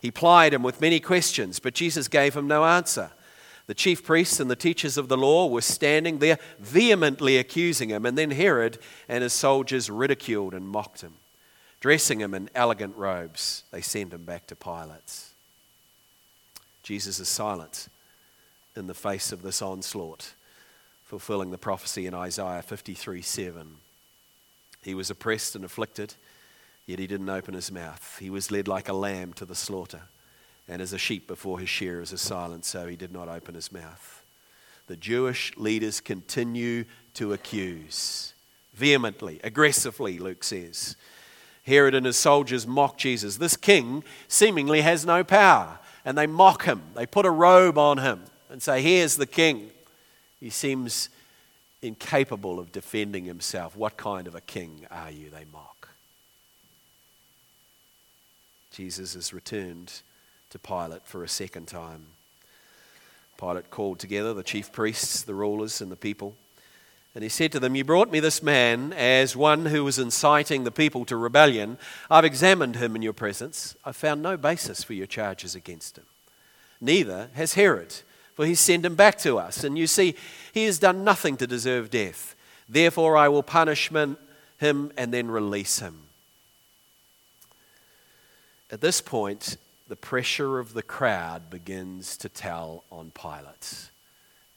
He 0.00 0.10
plied 0.10 0.54
him 0.54 0.62
with 0.62 0.80
many 0.80 0.98
questions, 0.98 1.60
but 1.60 1.74
Jesus 1.74 2.08
gave 2.08 2.34
him 2.34 2.48
no 2.48 2.64
answer. 2.64 3.12
The 3.66 3.74
chief 3.74 4.04
priests 4.04 4.40
and 4.40 4.50
the 4.50 4.56
teachers 4.56 4.96
of 4.96 5.08
the 5.08 5.16
law 5.16 5.46
were 5.46 5.60
standing 5.60 6.18
there 6.18 6.38
vehemently 6.58 7.36
accusing 7.36 7.90
him, 7.90 8.06
and 8.06 8.16
then 8.16 8.30
Herod 8.30 8.78
and 9.08 9.22
his 9.22 9.32
soldiers 9.32 9.90
ridiculed 9.90 10.54
and 10.54 10.66
mocked 10.66 11.02
him. 11.02 11.14
Dressing 11.80 12.20
him 12.20 12.32
in 12.32 12.48
elegant 12.54 12.96
robes, 12.96 13.64
they 13.70 13.80
sent 13.80 14.12
him 14.12 14.24
back 14.24 14.46
to 14.46 14.56
Pilate. 14.56 15.24
Jesus 16.82 17.18
is 17.20 17.28
silent 17.28 17.88
in 18.76 18.86
the 18.86 18.94
face 18.94 19.32
of 19.32 19.42
this 19.42 19.60
onslaught, 19.60 20.32
fulfilling 21.04 21.50
the 21.50 21.58
prophecy 21.58 22.06
in 22.06 22.14
Isaiah 22.14 22.62
53 22.62 23.20
7. 23.20 23.76
He 24.82 24.94
was 24.94 25.10
oppressed 25.10 25.56
and 25.56 25.64
afflicted, 25.64 26.14
yet 26.86 26.98
he 26.98 27.06
didn't 27.06 27.28
open 27.28 27.54
his 27.54 27.70
mouth. 27.70 28.16
He 28.20 28.30
was 28.30 28.50
led 28.50 28.68
like 28.68 28.88
a 28.88 28.92
lamb 28.92 29.32
to 29.34 29.44
the 29.44 29.54
slaughter 29.54 30.02
and 30.68 30.82
as 30.82 30.92
a 30.92 30.98
sheep 30.98 31.26
before 31.26 31.60
his 31.60 31.68
shearers 31.68 32.12
is 32.12 32.20
silent, 32.20 32.64
so 32.64 32.86
he 32.86 32.96
did 32.96 33.12
not 33.12 33.28
open 33.28 33.54
his 33.54 33.70
mouth. 33.70 34.24
The 34.88 34.96
Jewish 34.96 35.56
leaders 35.56 36.00
continue 36.00 36.84
to 37.14 37.32
accuse 37.32 38.34
vehemently, 38.74 39.40
aggressively, 39.42 40.18
Luke 40.18 40.44
says. 40.44 40.96
Herod 41.64 41.94
and 41.94 42.06
his 42.06 42.16
soldiers 42.16 42.66
mock 42.66 42.98
Jesus. 42.98 43.36
This 43.36 43.56
king 43.56 44.04
seemingly 44.28 44.82
has 44.82 45.06
no 45.06 45.24
power, 45.24 45.78
and 46.04 46.16
they 46.16 46.26
mock 46.26 46.64
him. 46.64 46.82
They 46.94 47.06
put 47.06 47.26
a 47.26 47.30
robe 47.30 47.78
on 47.78 47.98
him 47.98 48.24
and 48.50 48.62
say, 48.62 48.82
Here's 48.82 49.16
the 49.16 49.26
king. 49.26 49.70
He 50.38 50.50
seems 50.50 51.08
incapable 51.82 52.60
of 52.60 52.70
defending 52.70 53.24
himself. 53.24 53.76
What 53.76 53.96
kind 53.96 54.26
of 54.26 54.34
a 54.34 54.40
king 54.40 54.86
are 54.90 55.10
you? 55.10 55.30
They 55.30 55.44
mock. 55.52 55.75
Jesus 58.76 59.14
has 59.14 59.32
returned 59.32 60.02
to 60.50 60.58
Pilate 60.58 61.06
for 61.06 61.24
a 61.24 61.28
second 61.28 61.66
time. 61.66 62.08
Pilate 63.40 63.70
called 63.70 63.98
together 63.98 64.34
the 64.34 64.42
chief 64.42 64.70
priests, 64.70 65.22
the 65.22 65.32
rulers, 65.32 65.80
and 65.80 65.90
the 65.90 65.96
people. 65.96 66.36
And 67.14 67.22
he 67.22 67.30
said 67.30 67.52
to 67.52 67.60
them, 67.60 67.74
You 67.74 67.84
brought 67.84 68.10
me 68.10 68.20
this 68.20 68.42
man 68.42 68.92
as 68.92 69.34
one 69.34 69.64
who 69.64 69.82
was 69.82 69.98
inciting 69.98 70.64
the 70.64 70.70
people 70.70 71.06
to 71.06 71.16
rebellion. 71.16 71.78
I've 72.10 72.26
examined 72.26 72.76
him 72.76 72.94
in 72.94 73.00
your 73.00 73.14
presence. 73.14 73.76
I've 73.82 73.96
found 73.96 74.20
no 74.20 74.36
basis 74.36 74.84
for 74.84 74.92
your 74.92 75.06
charges 75.06 75.54
against 75.54 75.96
him. 75.96 76.04
Neither 76.78 77.30
has 77.32 77.54
Herod, 77.54 77.94
for 78.34 78.44
he 78.44 78.54
sent 78.54 78.84
him 78.84 78.94
back 78.94 79.16
to 79.20 79.38
us. 79.38 79.64
And 79.64 79.78
you 79.78 79.86
see, 79.86 80.16
he 80.52 80.66
has 80.66 80.78
done 80.78 81.02
nothing 81.02 81.38
to 81.38 81.46
deserve 81.46 81.88
death. 81.88 82.36
Therefore, 82.68 83.16
I 83.16 83.28
will 83.28 83.42
punish 83.42 83.88
him 83.88 84.18
and 84.60 85.14
then 85.14 85.30
release 85.30 85.78
him. 85.78 86.05
At 88.68 88.80
this 88.80 89.00
point, 89.00 89.58
the 89.86 89.94
pressure 89.94 90.58
of 90.58 90.74
the 90.74 90.82
crowd 90.82 91.50
begins 91.50 92.16
to 92.16 92.28
tell 92.28 92.82
on 92.90 93.12
Pilate. 93.12 93.90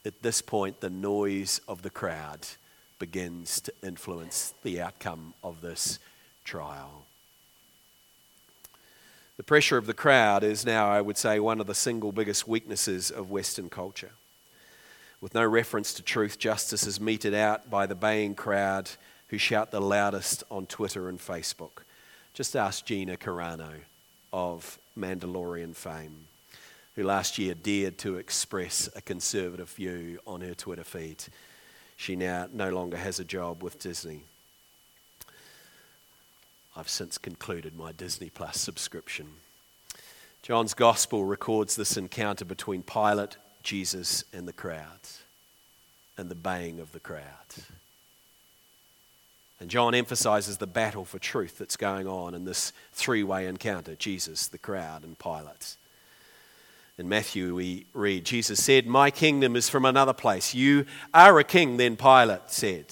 At 0.04 0.22
this 0.22 0.42
point, 0.42 0.80
the 0.80 0.90
noise 0.90 1.60
of 1.68 1.82
the 1.82 1.90
crowd 1.90 2.46
begins 2.98 3.60
to 3.60 3.72
influence 3.84 4.52
the 4.64 4.80
outcome 4.80 5.34
of 5.44 5.60
this 5.60 6.00
trial. 6.42 7.06
The 9.36 9.44
pressure 9.44 9.76
of 9.76 9.86
the 9.86 9.94
crowd 9.94 10.42
is 10.42 10.66
now, 10.66 10.90
I 10.90 11.00
would 11.00 11.16
say, 11.16 11.38
one 11.38 11.60
of 11.60 11.68
the 11.68 11.74
single 11.74 12.10
biggest 12.10 12.48
weaknesses 12.48 13.12
of 13.12 13.30
Western 13.30 13.68
culture. 13.68 14.12
With 15.20 15.34
no 15.34 15.44
reference 15.46 15.94
to 15.94 16.02
truth, 16.02 16.36
justice 16.38 16.84
is 16.84 17.00
meted 17.00 17.32
out 17.32 17.70
by 17.70 17.86
the 17.86 17.94
baying 17.94 18.34
crowd 18.34 18.90
who 19.28 19.38
shout 19.38 19.70
the 19.70 19.80
loudest 19.80 20.42
on 20.50 20.66
Twitter 20.66 21.08
and 21.08 21.20
Facebook. 21.20 21.84
Just 22.34 22.56
ask 22.56 22.84
Gina 22.84 23.16
Carano 23.16 23.82
of 24.32 24.78
Mandalorian 24.98 25.74
fame, 25.74 26.26
who 26.94 27.04
last 27.04 27.38
year 27.38 27.54
dared 27.54 27.98
to 27.98 28.16
express 28.16 28.88
a 28.94 29.00
conservative 29.00 29.70
view 29.70 30.18
on 30.26 30.40
her 30.40 30.54
Twitter 30.54 30.84
feed. 30.84 31.24
She 31.96 32.16
now 32.16 32.48
no 32.52 32.70
longer 32.70 32.96
has 32.96 33.20
a 33.20 33.24
job 33.24 33.62
with 33.62 33.78
Disney. 33.78 34.22
I've 36.76 36.88
since 36.88 37.18
concluded 37.18 37.76
my 37.76 37.92
Disney 37.92 38.30
Plus 38.30 38.58
subscription. 38.58 39.26
John's 40.42 40.72
Gospel 40.72 41.24
records 41.24 41.76
this 41.76 41.96
encounter 41.96 42.44
between 42.44 42.82
Pilate, 42.82 43.36
Jesus, 43.62 44.24
and 44.32 44.48
the 44.48 44.52
crowd, 44.52 45.00
and 46.16 46.30
the 46.30 46.34
baying 46.34 46.80
of 46.80 46.92
the 46.92 47.00
crowd. 47.00 47.24
And 49.60 49.68
John 49.68 49.94
emphasizes 49.94 50.56
the 50.56 50.66
battle 50.66 51.04
for 51.04 51.18
truth 51.18 51.58
that's 51.58 51.76
going 51.76 52.06
on 52.06 52.34
in 52.34 52.44
this 52.44 52.72
three 52.92 53.22
way 53.22 53.46
encounter 53.46 53.94
Jesus, 53.94 54.48
the 54.48 54.58
crowd, 54.58 55.04
and 55.04 55.18
Pilate. 55.18 55.76
In 56.96 57.08
Matthew, 57.08 57.54
we 57.54 57.86
read, 57.92 58.24
Jesus 58.24 58.62
said, 58.62 58.86
My 58.86 59.10
kingdom 59.10 59.56
is 59.56 59.68
from 59.68 59.84
another 59.84 60.12
place. 60.12 60.54
You 60.54 60.86
are 61.14 61.38
a 61.38 61.44
king, 61.44 61.76
then 61.76 61.96
Pilate 61.96 62.50
said. 62.50 62.86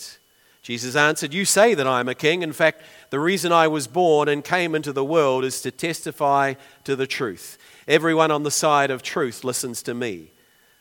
Jesus 0.63 0.97
answered, 0.97 1.33
You 1.33 1.47
say 1.47 1.73
that 1.75 1.87
I 1.87 2.01
am 2.01 2.09
a 2.09 2.15
king. 2.15 2.43
In 2.43 2.53
fact, 2.53 2.83
the 3.09 3.21
reason 3.21 3.53
I 3.53 3.69
was 3.69 3.87
born 3.87 4.29
and 4.29 4.45
came 4.45 4.75
into 4.75 4.93
the 4.93 5.05
world 5.05 5.45
is 5.45 5.63
to 5.63 5.71
testify 5.71 6.55
to 6.85 6.97
the 6.97 7.07
truth. 7.07 7.57
Everyone 7.87 8.31
on 8.31 8.43
the 8.43 8.51
side 8.51 8.91
of 8.91 9.03
truth 9.03 9.45
listens 9.45 9.83
to 9.85 9.95
me. 9.95 10.33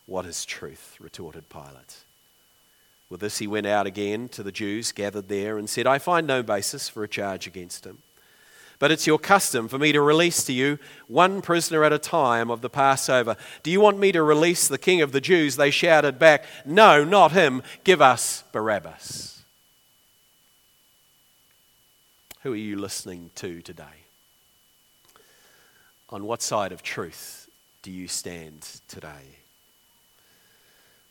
What 0.05 0.25
is 0.25 0.43
truth? 0.43 0.95
retorted 0.99 1.47
Pilate. 1.47 2.03
With 3.09 3.21
this, 3.21 3.37
he 3.37 3.47
went 3.47 3.67
out 3.67 3.87
again 3.87 4.27
to 4.29 4.43
the 4.43 4.51
Jews 4.51 4.91
gathered 4.91 5.29
there 5.29 5.57
and 5.57 5.69
said, 5.69 5.87
I 5.87 5.97
find 5.97 6.27
no 6.27 6.43
basis 6.43 6.89
for 6.89 7.03
a 7.03 7.07
charge 7.07 7.47
against 7.47 7.85
him. 7.85 7.99
But 8.79 8.91
it's 8.91 9.07
your 9.07 9.17
custom 9.17 9.67
for 9.67 9.79
me 9.79 9.91
to 9.91 10.01
release 10.01 10.43
to 10.43 10.53
you 10.53 10.77
one 11.07 11.41
prisoner 11.41 11.83
at 11.83 11.93
a 11.93 11.97
time 11.97 12.51
of 12.51 12.61
the 12.61 12.69
Passover. 12.69 13.35
Do 13.63 13.71
you 13.71 13.81
want 13.81 13.97
me 13.97 14.11
to 14.11 14.21
release 14.21 14.67
the 14.67 14.77
king 14.77 15.01
of 15.01 15.11
the 15.11 15.21
Jews? 15.21 15.55
They 15.55 15.71
shouted 15.71 16.19
back, 16.19 16.45
No, 16.63 17.03
not 17.03 17.31
him. 17.31 17.63
Give 17.83 18.01
us 18.01 18.43
Barabbas. 18.51 19.41
Who 22.43 22.53
are 22.53 22.57
you 22.57 22.77
listening 22.77 23.31
to 23.35 23.61
today? 23.61 23.83
On 26.09 26.25
what 26.25 26.41
side 26.41 26.71
of 26.71 26.83
truth 26.83 27.49
do 27.81 27.91
you 27.91 28.07
stand 28.07 28.61
today? 28.87 29.39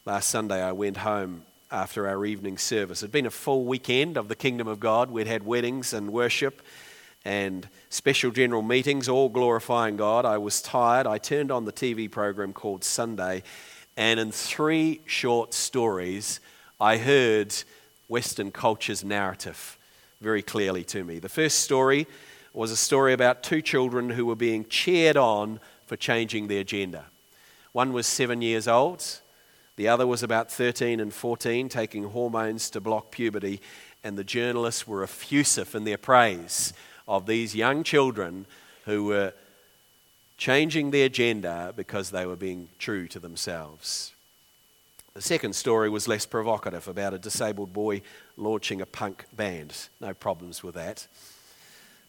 Last 0.05 0.29
Sunday, 0.29 0.63
I 0.63 0.71
went 0.71 0.99
home 0.99 1.43
after 1.71 2.09
our 2.09 2.25
evening 2.25 2.59
service. 2.59 3.03
It 3.03 3.07
had 3.07 3.13
been 3.13 3.27
a 3.27 3.31
full 3.31 3.65
weekend 3.65 4.17
of 4.17 4.29
the 4.29 4.37
Kingdom 4.37 4.69
of 4.69 4.81
God. 4.81 5.11
We'd 5.11 5.27
had 5.27 5.45
weddings 5.45 5.93
and 5.93 6.13
worship 6.13 6.63
and 7.25 7.69
special 7.91 8.31
general 8.31 8.63
meetings, 8.63 9.09
all 9.09 9.29
glorifying 9.29 9.97
God. 9.97 10.25
I 10.25 10.39
was 10.39 10.63
tired. 10.63 11.07
I 11.07 11.19
turned 11.19 11.51
on 11.51 11.65
the 11.65 11.73
TV 11.73 12.11
program 12.11 12.53
called 12.53 12.85
Sunday, 12.85 13.43
and 13.97 14.21
in 14.21 14.31
three 14.31 15.01
short 15.07 15.53
stories, 15.53 16.39
I 16.81 16.99
heard 16.99 17.55
Western 18.09 18.53
culture's 18.53 19.03
narrative 19.03 19.77
very 20.21 20.43
clearly 20.43 20.85
to 20.85 21.03
me. 21.03 21.19
The 21.19 21.29
first 21.29 21.61
story 21.61 22.07
was 22.53 22.71
a 22.71 22.77
story 22.77 23.13
about 23.13 23.43
two 23.43 23.61
children 23.61 24.11
who 24.11 24.25
were 24.25 24.37
being 24.37 24.65
cheered 24.67 25.17
on 25.17 25.61
for 25.87 25.97
changing 25.97 26.47
their 26.47 26.65
gender. 26.65 27.05
One 27.73 27.93
was 27.93 28.07
seven 28.07 28.41
years 28.41 28.69
old, 28.69 29.05
the 29.77 29.89
other 29.89 30.07
was 30.07 30.23
about 30.23 30.51
13 30.51 31.01
and 31.01 31.13
14, 31.13 31.69
taking 31.69 32.05
hormones 32.05 32.71
to 32.71 32.81
block 32.81 33.11
puberty, 33.11 33.61
and 34.03 34.17
the 34.17 34.25
journalists 34.25 34.87
were 34.87 35.03
effusive 35.03 35.75
in 35.75 35.85
their 35.85 35.99
praise 35.99 36.73
of 37.07 37.27
these 37.27 37.55
young 37.55 37.83
children 37.83 38.47
who 38.87 39.05
were 39.05 39.33
changing 40.39 40.91
their 40.91 41.09
gender 41.09 41.73
because 41.77 42.11
they 42.11 42.27
were 42.27 42.37
being 42.37 42.69
true 42.79 43.07
to 43.09 43.19
themselves. 43.19 44.13
The 45.15 45.23
second 45.23 45.55
story 45.55 45.89
was 45.89 46.09
less 46.09 46.27
provocative 46.27 46.89
about 46.89 47.15
a 47.15 47.19
disabled 47.19 47.73
boy 47.73 48.03
launching 48.37 48.81
a 48.81 48.87
punk 48.87 49.25
band. 49.35 49.89
No 49.99 50.13
problems 50.13 50.63
with 50.63 50.75
that. 50.75 51.07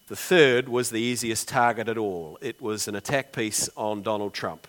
The 0.07 0.15
third 0.15 0.67
was 0.67 0.89
the 0.89 0.99
easiest 0.99 1.47
target 1.47 1.87
at 1.87 1.97
all. 1.97 2.37
It 2.41 2.61
was 2.61 2.87
an 2.87 2.95
attack 2.95 3.31
piece 3.31 3.69
on 3.75 4.03
Donald 4.03 4.33
Trump 4.33 4.67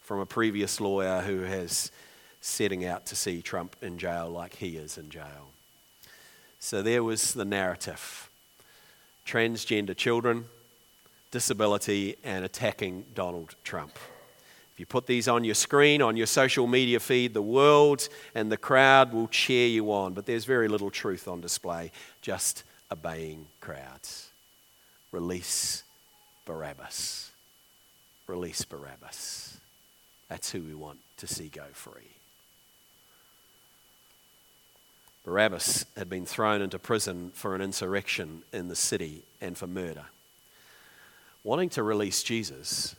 from 0.00 0.20
a 0.20 0.26
previous 0.26 0.80
lawyer 0.80 1.20
who 1.20 1.42
has 1.42 1.90
setting 2.46 2.84
out 2.84 3.04
to 3.06 3.16
see 3.16 3.42
Trump 3.42 3.74
in 3.82 3.98
jail 3.98 4.30
like 4.30 4.54
he 4.54 4.76
is 4.76 4.96
in 4.96 5.10
jail. 5.10 5.50
So 6.60 6.80
there 6.80 7.02
was 7.02 7.34
the 7.34 7.44
narrative 7.44 8.30
transgender 9.26 9.96
children, 9.96 10.44
disability, 11.32 12.16
and 12.22 12.44
attacking 12.44 13.04
Donald 13.14 13.56
Trump. 13.64 13.98
If 14.72 14.78
you 14.78 14.86
put 14.86 15.06
these 15.06 15.26
on 15.26 15.42
your 15.42 15.56
screen, 15.56 16.00
on 16.00 16.16
your 16.16 16.28
social 16.28 16.68
media 16.68 17.00
feed, 17.00 17.34
the 17.34 17.42
world 17.42 18.08
and 18.34 18.52
the 18.52 18.56
crowd 18.56 19.12
will 19.12 19.26
cheer 19.26 19.66
you 19.66 19.90
on, 19.90 20.12
but 20.12 20.26
there's 20.26 20.44
very 20.44 20.68
little 20.68 20.90
truth 20.90 21.26
on 21.26 21.40
display, 21.40 21.90
just 22.22 22.62
obeying 22.92 23.46
crowds. 23.60 24.28
Release 25.10 25.82
Barabbas. 26.44 27.30
Release 28.28 28.64
Barabbas. 28.64 29.58
That's 30.28 30.50
who 30.50 30.60
we 30.60 30.74
want 30.74 30.98
to 31.16 31.26
see 31.26 31.48
go 31.48 31.64
free. 31.72 32.15
Barabbas 35.26 35.84
had 35.96 36.08
been 36.08 36.24
thrown 36.24 36.62
into 36.62 36.78
prison 36.78 37.32
for 37.34 37.56
an 37.56 37.60
insurrection 37.60 38.44
in 38.52 38.68
the 38.68 38.76
city 38.76 39.24
and 39.40 39.58
for 39.58 39.66
murder. 39.66 40.04
Wanting 41.42 41.68
to 41.70 41.82
release 41.82 42.22
Jesus, 42.22 42.94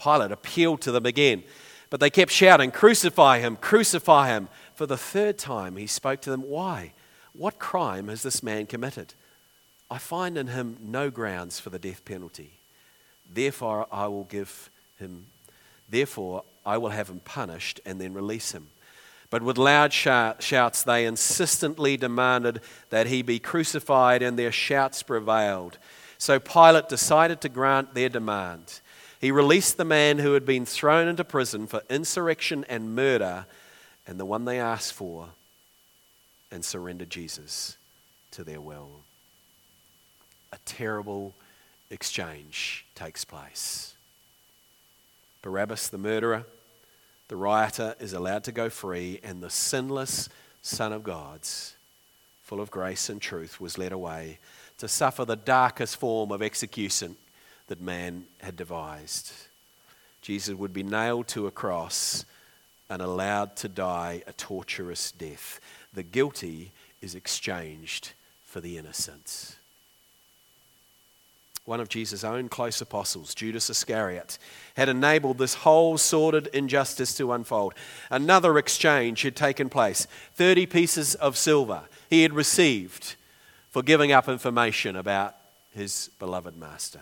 Pilate 0.00 0.30
appealed 0.30 0.80
to 0.82 0.92
them 0.92 1.06
again, 1.06 1.42
but 1.90 1.98
they 1.98 2.08
kept 2.08 2.30
shouting, 2.30 2.70
Crucify 2.70 3.40
him, 3.40 3.56
crucify 3.56 4.28
him. 4.28 4.48
For 4.76 4.86
the 4.86 4.96
third 4.96 5.38
time, 5.38 5.76
he 5.76 5.88
spoke 5.88 6.20
to 6.22 6.30
them, 6.30 6.42
Why? 6.42 6.92
What 7.32 7.58
crime 7.58 8.06
has 8.08 8.22
this 8.22 8.44
man 8.44 8.66
committed? 8.66 9.14
I 9.90 9.98
find 9.98 10.38
in 10.38 10.46
him 10.46 10.76
no 10.80 11.10
grounds 11.10 11.58
for 11.58 11.70
the 11.70 11.80
death 11.80 12.04
penalty. 12.04 12.52
Therefore, 13.28 13.88
I 13.90 14.06
will 14.06 14.24
give 14.24 14.70
him, 15.00 15.26
therefore, 15.88 16.44
I 16.64 16.78
will 16.78 16.90
have 16.90 17.10
him 17.10 17.20
punished 17.24 17.80
and 17.84 18.00
then 18.00 18.14
release 18.14 18.52
him. 18.52 18.68
But 19.30 19.42
with 19.42 19.58
loud 19.58 19.92
shouts, 19.92 20.82
they 20.82 21.06
insistently 21.06 21.96
demanded 21.96 22.60
that 22.90 23.06
he 23.06 23.22
be 23.22 23.38
crucified, 23.38 24.22
and 24.22 24.36
their 24.36 24.50
shouts 24.50 25.04
prevailed. 25.04 25.78
So 26.18 26.40
Pilate 26.40 26.88
decided 26.88 27.40
to 27.40 27.48
grant 27.48 27.94
their 27.94 28.08
demand. 28.08 28.80
He 29.20 29.30
released 29.30 29.76
the 29.76 29.84
man 29.84 30.18
who 30.18 30.32
had 30.32 30.44
been 30.44 30.66
thrown 30.66 31.06
into 31.06 31.24
prison 31.24 31.66
for 31.68 31.82
insurrection 31.88 32.64
and 32.68 32.96
murder, 32.96 33.46
and 34.06 34.18
the 34.18 34.26
one 34.26 34.46
they 34.46 34.58
asked 34.58 34.94
for, 34.94 35.28
and 36.50 36.64
surrendered 36.64 37.10
Jesus 37.10 37.76
to 38.32 38.42
their 38.42 38.60
will. 38.60 38.90
A 40.52 40.58
terrible 40.64 41.34
exchange 41.90 42.84
takes 42.96 43.24
place. 43.24 43.94
Barabbas, 45.42 45.88
the 45.88 45.98
murderer, 45.98 46.44
the 47.30 47.36
rioter 47.36 47.94
is 48.00 48.12
allowed 48.12 48.42
to 48.42 48.50
go 48.50 48.68
free, 48.68 49.20
and 49.22 49.40
the 49.40 49.48
sinless 49.48 50.28
Son 50.62 50.92
of 50.92 51.04
God's, 51.04 51.76
full 52.42 52.60
of 52.60 52.72
grace 52.72 53.08
and 53.08 53.22
truth, 53.22 53.60
was 53.60 53.78
led 53.78 53.92
away 53.92 54.40
to 54.78 54.88
suffer 54.88 55.24
the 55.24 55.36
darkest 55.36 55.96
form 55.96 56.32
of 56.32 56.42
execution 56.42 57.14
that 57.68 57.80
man 57.80 58.24
had 58.40 58.56
devised. 58.56 59.32
Jesus 60.22 60.56
would 60.56 60.72
be 60.72 60.82
nailed 60.82 61.28
to 61.28 61.46
a 61.46 61.52
cross 61.52 62.24
and 62.88 63.00
allowed 63.00 63.54
to 63.58 63.68
die 63.68 64.24
a 64.26 64.32
torturous 64.32 65.12
death. 65.12 65.60
The 65.94 66.02
guilty 66.02 66.72
is 67.00 67.14
exchanged 67.14 68.10
for 68.42 68.60
the 68.60 68.76
innocent 68.76 69.54
one 71.64 71.80
of 71.80 71.88
Jesus' 71.88 72.24
own 72.24 72.48
close 72.48 72.80
apostles, 72.80 73.34
Judas 73.34 73.70
Iscariot, 73.70 74.38
had 74.76 74.88
enabled 74.88 75.38
this 75.38 75.54
whole 75.54 75.98
sordid 75.98 76.48
injustice 76.48 77.14
to 77.16 77.32
unfold. 77.32 77.74
Another 78.10 78.58
exchange 78.58 79.22
had 79.22 79.36
taken 79.36 79.68
place 79.68 80.06
30 80.34 80.66
pieces 80.66 81.14
of 81.14 81.36
silver 81.36 81.82
he 82.08 82.22
had 82.22 82.32
received 82.32 83.14
for 83.70 83.82
giving 83.82 84.10
up 84.10 84.28
information 84.28 84.96
about 84.96 85.36
his 85.72 86.10
beloved 86.18 86.56
master. 86.56 87.00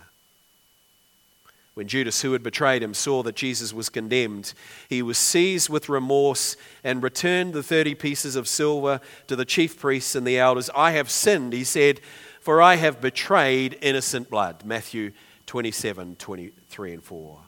When 1.79 1.87
Judas, 1.87 2.23
who 2.23 2.33
had 2.33 2.43
betrayed 2.43 2.83
him, 2.83 2.93
saw 2.93 3.23
that 3.23 3.37
Jesus 3.37 3.73
was 3.73 3.89
condemned, 3.89 4.53
he 4.89 5.01
was 5.01 5.17
seized 5.17 5.69
with 5.69 5.89
remorse 5.89 6.57
and 6.83 7.05
returned 7.05 7.53
the 7.53 7.63
30 7.63 7.95
pieces 7.95 8.35
of 8.35 8.49
silver 8.49 9.01
to 9.29 9.37
the 9.37 9.45
chief 9.45 9.79
priests 9.79 10.17
and 10.17 10.27
the 10.27 10.41
elders. 10.41 10.71
I 10.75 10.91
have 10.91 11.09
sinned, 11.09 11.53
he 11.53 11.63
said 11.63 12.01
for 12.49 12.63
I 12.63 12.77
have 12.77 13.03
betrayed 13.03 13.77
innocent 13.83 14.31
blood. 14.31 14.65
Matthew 14.65 15.13
27 15.45 16.17
23 16.17 16.93
and 16.95 17.05
4. 17.05 17.41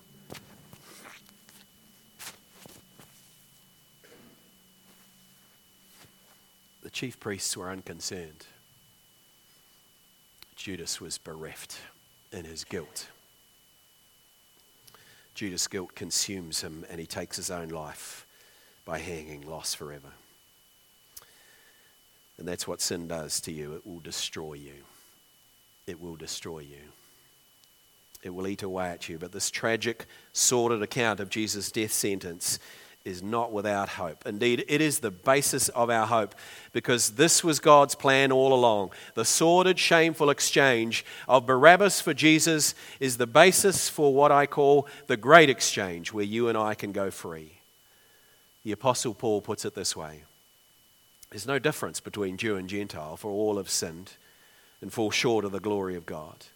The 6.83 6.91
chief 6.91 7.19
priests 7.19 7.57
were 7.57 7.71
unconcerned. 7.71 8.45
Judas 10.55 11.01
was 11.01 11.17
bereft 11.17 11.79
in 12.31 12.45
his 12.45 12.65
guilt. 12.65 13.09
Judas' 15.35 15.67
guilt 15.67 15.95
consumes 15.95 16.61
him 16.61 16.85
and 16.91 17.01
he 17.01 17.07
takes 17.07 17.39
his 17.39 17.51
own 17.51 17.71
life 17.71 18.27
by 18.85 18.99
hanging, 18.99 19.49
lost 19.49 19.79
forever. 19.79 20.13
And 22.37 22.47
that's 22.47 22.69
what 22.69 22.83
sin 22.83 23.09
does 23.09 23.41
to 23.41 23.51
you. 23.51 23.73
It 23.77 23.87
will 23.87 24.01
destroy 24.01 24.53
you. 24.53 24.85
It 25.91 26.01
will 26.01 26.15
destroy 26.15 26.61
you. 26.61 26.93
It 28.23 28.31
will 28.31 28.47
eat 28.47 28.63
away 28.63 28.91
at 28.91 29.09
you. 29.09 29.19
But 29.19 29.33
this 29.33 29.51
tragic, 29.51 30.07
sordid 30.33 30.83
account 30.83 31.19
of 31.19 31.31
Jesus' 31.31 31.73
death 31.73 31.91
sentence 31.91 32.61
is 33.05 33.25
not 33.25 33.51
without 33.51 33.89
hope. 33.89 34.25
Indeed, 34.25 34.65
it 34.69 34.81
is 34.81 35.01
the 35.01 35.11
basis 35.11 35.69
of 35.71 35.91
our 35.91 36.07
hope 36.07 36.37
because 36.73 37.11
this 37.13 37.43
was 37.43 37.59
God's 37.59 37.97
plan 37.97 38.31
all 38.31 38.55
along. 38.55 38.93
The 39.15 39.25
sordid, 39.25 39.81
shameful 39.81 40.31
exchange 40.31 41.05
of 41.27 41.45
Barabbas 41.45 42.01
for 42.01 42.15
Jesus 42.15 42.77
is 43.01 43.17
the 43.17 43.27
basis 43.27 43.89
for 43.89 44.15
what 44.15 44.31
I 44.31 44.47
call 44.47 44.87
the 45.09 45.17
great 45.17 45.51
exchange, 45.51 46.13
where 46.13 46.25
you 46.25 46.47
and 46.47 46.57
I 46.57 46.75
can 46.75 46.93
go 46.93 47.11
free. 47.11 47.55
The 48.63 48.71
Apostle 48.73 49.15
Paul 49.15 49.41
puts 49.41 49.65
it 49.65 49.75
this 49.75 49.97
way 49.97 50.23
there's 51.31 51.49
no 51.49 51.59
difference 51.59 51.99
between 51.99 52.37
Jew 52.37 52.55
and 52.55 52.69
Gentile, 52.69 53.17
for 53.17 53.33
all 53.33 53.57
have 53.57 53.71
sinned 53.71 54.13
and 54.81 54.93
fall 54.93 55.11
short 55.11 55.45
of 55.45 55.53
the 55.53 55.61
glory 55.61 55.97
of 55.97 56.07
God. 56.07 56.47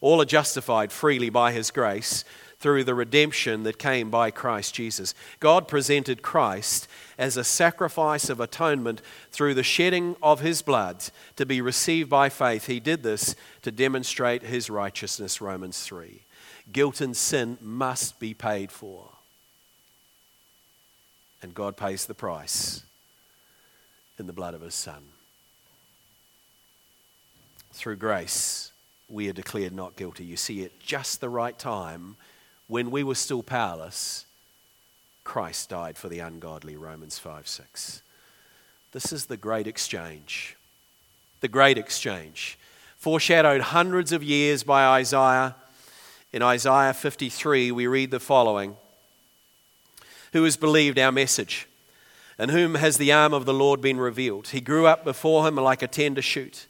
All 0.00 0.20
are 0.20 0.26
justified 0.26 0.92
freely 0.92 1.30
by 1.30 1.52
His 1.52 1.70
grace 1.70 2.24
through 2.58 2.84
the 2.84 2.94
redemption 2.94 3.62
that 3.64 3.78
came 3.78 4.10
by 4.10 4.30
Christ 4.30 4.74
Jesus. 4.74 5.14
God 5.40 5.68
presented 5.68 6.22
Christ 6.22 6.88
as 7.18 7.36
a 7.36 7.44
sacrifice 7.44 8.28
of 8.28 8.40
atonement 8.40 9.02
through 9.30 9.54
the 9.54 9.62
shedding 9.62 10.16
of 10.22 10.40
His 10.40 10.62
blood 10.62 11.04
to 11.36 11.46
be 11.46 11.60
received 11.60 12.10
by 12.10 12.28
faith. 12.28 12.66
He 12.66 12.80
did 12.80 13.02
this 13.02 13.34
to 13.62 13.70
demonstrate 13.70 14.42
His 14.42 14.70
righteousness, 14.70 15.40
Romans 15.40 15.82
3. 15.82 16.22
Guilt 16.72 17.00
and 17.00 17.16
sin 17.16 17.58
must 17.60 18.18
be 18.18 18.34
paid 18.34 18.70
for. 18.70 19.10
And 21.42 21.54
God 21.54 21.76
pays 21.76 22.06
the 22.06 22.14
price 22.14 22.82
in 24.18 24.26
the 24.26 24.32
blood 24.32 24.54
of 24.54 24.62
his 24.62 24.74
Son. 24.74 25.02
Through 27.74 27.96
grace, 27.96 28.70
we 29.08 29.28
are 29.28 29.32
declared 29.32 29.72
not 29.72 29.96
guilty. 29.96 30.24
You 30.24 30.36
see, 30.36 30.64
at 30.64 30.78
just 30.78 31.20
the 31.20 31.28
right 31.28 31.58
time, 31.58 32.14
when 32.68 32.90
we 32.92 33.02
were 33.02 33.16
still 33.16 33.42
powerless, 33.42 34.26
Christ 35.24 35.70
died 35.70 35.98
for 35.98 36.08
the 36.08 36.20
ungodly, 36.20 36.76
Romans 36.76 37.18
5 37.18 37.48
6. 37.48 38.02
This 38.92 39.12
is 39.12 39.26
the 39.26 39.36
great 39.36 39.66
exchange. 39.66 40.56
The 41.40 41.48
great 41.48 41.76
exchange. 41.76 42.58
Foreshadowed 42.96 43.60
hundreds 43.60 44.12
of 44.12 44.22
years 44.22 44.62
by 44.62 44.86
Isaiah. 44.86 45.56
In 46.32 46.42
Isaiah 46.42 46.94
53, 46.94 47.72
we 47.72 47.88
read 47.88 48.12
the 48.12 48.20
following 48.20 48.76
Who 50.32 50.44
has 50.44 50.56
believed 50.56 50.98
our 50.98 51.12
message? 51.12 51.66
in 52.38 52.48
whom 52.48 52.74
has 52.74 52.98
the 52.98 53.12
arm 53.12 53.32
of 53.32 53.46
the 53.46 53.54
Lord 53.54 53.80
been 53.80 53.98
revealed. 53.98 54.48
He 54.48 54.60
grew 54.60 54.86
up 54.86 55.04
before 55.04 55.46
him 55.46 55.56
like 55.56 55.82
a 55.82 55.86
tender 55.86 56.22
shoot, 56.22 56.66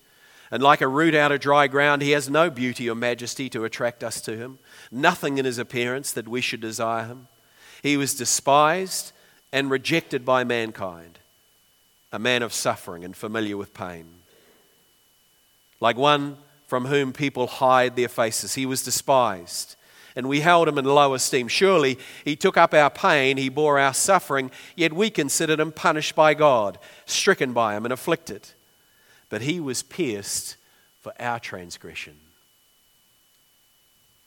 and 0.51 0.63
like 0.63 0.81
a 0.81 0.89
root 0.89 1.15
out 1.15 1.33
of 1.33 1.41
dry 1.41 1.67
ground, 1.67 2.03
he 2.03 2.13
has 2.13 2.31
no 2.31 2.51
beauty 2.51 2.89
or 2.89 2.95
majesty 2.95 3.49
to 3.51 3.65
attract 3.65 4.05
us 4.05 4.21
to 4.23 4.37
him, 4.37 4.59
nothing 4.91 5.39
in 5.39 5.45
his 5.45 5.59
appearance 5.59 6.13
that 6.13 6.29
we 6.29 6.41
should 6.41 6.61
desire 6.61 7.05
him. 7.05 7.29
He 7.83 7.97
was 7.97 8.15
despised 8.15 9.13
and 9.53 9.71
rejected 9.71 10.25
by 10.25 10.45
mankind, 10.45 11.19
a 12.13 12.19
man 12.19 12.43
of 12.43 12.53
suffering 12.53 13.05
and 13.05 13.17
familiar 13.17 13.57
with 13.57 13.75
pain. 13.75 14.07
Like 15.81 15.97
one 15.97 16.37
from 16.67 16.87
whom 16.87 17.13
people 17.13 17.47
hide 17.47 17.97
their 17.97 18.09
faces, 18.09 18.55
he 18.55 18.67
was 18.67 18.83
despised 18.83 19.77
and 20.17 20.29
we 20.29 20.41
held 20.41 20.69
him 20.69 20.79
in 20.79 20.85
low 20.85 21.15
esteem. 21.15 21.49
Surely 21.49 21.99
he 22.25 22.37
took 22.37 22.57
up 22.57 22.73
our 22.73 22.91
pain, 22.91 23.37
he 23.37 23.49
bore 23.49 23.79
our 23.79 23.95
suffering, 23.95 24.51
yet 24.77 24.93
we 24.93 25.11
considered 25.11 25.61
him 25.61 25.73
punished 25.73 26.15
by 26.15 26.35
God, 26.35 26.79
stricken 27.07 27.53
by 27.53 27.77
him, 27.77 27.85
and 27.85 27.93
afflicted. 27.93 28.51
But 29.29 29.43
he 29.43 29.61
was 29.61 29.83
pierced 29.83 30.57
for 31.01 31.13
our 31.21 31.39
transgression, 31.39 32.17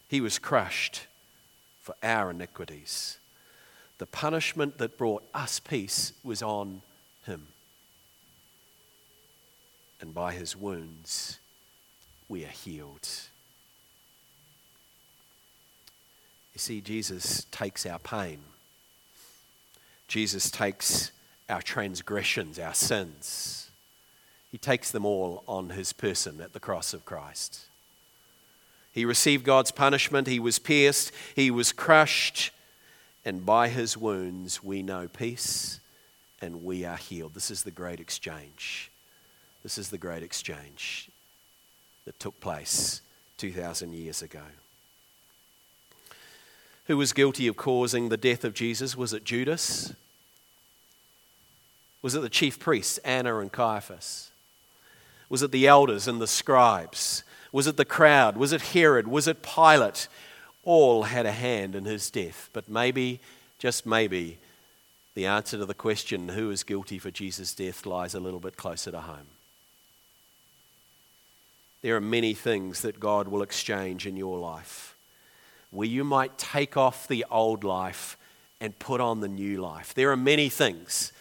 he 0.08 0.22
was 0.22 0.40
crushed 0.40 1.08
for 1.82 1.96
our 2.04 2.32
iniquities. 2.32 3.18
The 3.98 4.06
punishment 4.06 4.78
that 4.78 4.98
brought 4.98 5.24
us 5.34 5.60
peace 5.60 6.14
was 6.24 6.44
on 6.44 6.82
him. 7.26 7.48
And 10.00 10.14
by 10.14 10.34
his 10.34 10.56
wounds, 10.56 11.40
we 12.30 12.44
are 12.44 12.50
healed. 12.50 13.08
You 16.54 16.60
see, 16.60 16.82
Jesus 16.82 17.46
takes 17.52 17.86
our 17.86 18.00
pain, 18.00 18.40
Jesus 20.08 20.52
takes 20.52 21.12
our 21.50 21.62
transgressions, 21.62 22.60
our 22.60 22.74
sins. 22.74 23.67
He 24.52 24.58
takes 24.58 24.92
them 24.92 25.06
all 25.06 25.44
on 25.48 25.72
his 25.72 25.94
person 25.94 26.42
at 26.42 26.54
the 26.54 26.60
cross 26.60 26.94
of 26.94 27.06
Christ. 27.06 27.66
He 28.92 29.06
received 29.06 29.44
God's 29.44 29.72
punishment, 29.72 30.28
he 30.28 30.40
was 30.40 30.58
pierced, 30.58 31.12
he 31.36 31.52
was 31.52 31.72
crushed, 31.72 32.52
and 33.24 33.46
by 33.46 33.68
his 33.68 33.98
wounds 33.98 34.64
we 34.64 34.82
know 34.82 35.08
peace 35.08 35.80
and 36.42 36.64
we 36.64 36.86
are 36.86 36.98
healed. 36.98 37.34
This 37.34 37.52
is 37.52 37.64
the 37.64 37.72
great 37.72 38.00
exchange. 38.00 38.92
This 39.64 39.78
is 39.78 39.90
the 39.90 39.98
great 39.98 40.24
exchange 40.24 41.10
that 42.06 42.20
took 42.20 42.40
place 42.40 43.02
2,000 43.38 43.94
years 43.94 44.22
ago. 44.22 44.42
Who 46.86 46.98
was 46.98 47.12
guilty 47.12 47.48
of 47.48 47.58
causing 47.58 48.10
the 48.10 48.18
death 48.18 48.46
of 48.46 48.54
Jesus? 48.54 48.96
Was 48.96 49.14
it 49.14 49.26
Judas? 49.26 49.94
Was 52.02 52.16
it 52.16 52.22
the 52.22 52.30
chief 52.30 52.60
priests, 52.60 52.98
Anna 53.00 53.40
and 53.40 53.52
Caiaphas? 53.52 54.32
Was 55.30 55.42
it 55.42 55.52
the 55.52 55.68
elders 55.68 56.08
and 56.08 56.22
the 56.22 56.28
scribes? 56.28 57.24
Was 57.52 57.68
it 57.68 57.78
the 57.78 57.86
crowd? 57.86 58.38
Was 58.38 58.54
it 58.54 58.62
Herod? 58.62 59.08
Was 59.08 59.28
it 59.28 59.44
Pilate? 59.44 60.08
All 60.64 61.04
had 61.04 61.26
a 61.26 61.32
hand 61.32 61.76
in 61.76 61.86
his 61.86 62.10
death. 62.10 62.50
But 62.54 62.70
maybe, 62.70 63.20
just 63.58 63.86
maybe, 63.86 64.38
the 65.16 65.26
answer 65.26 65.58
to 65.58 65.66
the 65.66 65.74
question, 65.74 66.30
who 66.30 66.52
is 66.52 66.64
guilty 66.64 67.00
for 67.00 67.12
Jesus' 67.12 67.56
death, 67.56 67.86
lies 67.86 68.14
a 68.14 68.20
little 68.20 68.40
bit 68.40 68.58
closer 68.58 68.92
to 68.92 69.02
home. 69.02 69.28
There 71.82 71.96
are 71.96 72.02
many 72.02 72.34
things 72.34 72.82
that 72.82 73.00
God 73.00 73.28
will 73.28 73.42
exchange 73.42 74.06
in 74.06 74.18
your 74.18 74.40
life 74.40 74.96
where 75.72 75.88
you 75.88 76.04
might 76.04 76.38
take 76.38 76.78
off 76.78 77.08
the 77.08 77.26
old 77.30 77.64
life 77.64 78.18
and 78.60 78.78
put 78.80 79.02
on 79.02 79.20
the 79.20 79.28
new 79.28 79.62
life. 79.62 79.94
There 79.94 80.12
are 80.12 80.18
many 80.18 80.50
things 80.50 81.12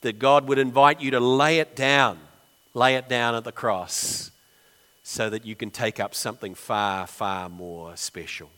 that 0.00 0.18
God 0.18 0.48
would 0.48 0.58
invite 0.58 1.00
you 1.00 1.10
to 1.12 1.20
lay 1.20 1.58
it 1.58 1.76
down, 1.76 2.18
lay 2.74 2.94
it 2.94 3.08
down 3.08 3.34
at 3.34 3.44
the 3.44 3.52
cross, 3.52 4.30
so 5.02 5.28
that 5.30 5.44
you 5.44 5.56
can 5.56 5.70
take 5.70 5.98
up 5.98 6.14
something 6.14 6.54
far, 6.54 7.06
far 7.06 7.48
more 7.48 7.96
special. 7.96 8.50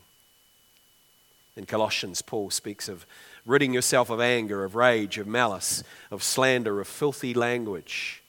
In 1.55 1.65
Colossians, 1.65 2.21
Paul 2.21 2.49
speaks 2.49 2.87
of 2.87 3.05
ridding 3.45 3.73
yourself 3.73 4.09
of 4.09 4.19
anger, 4.19 4.63
of 4.63 4.75
rage, 4.75 5.17
of 5.17 5.27
malice, 5.27 5.83
of 6.11 6.23
slander, 6.23 6.79
of 6.79 6.87
filthy 6.87 7.33
language. 7.33 8.21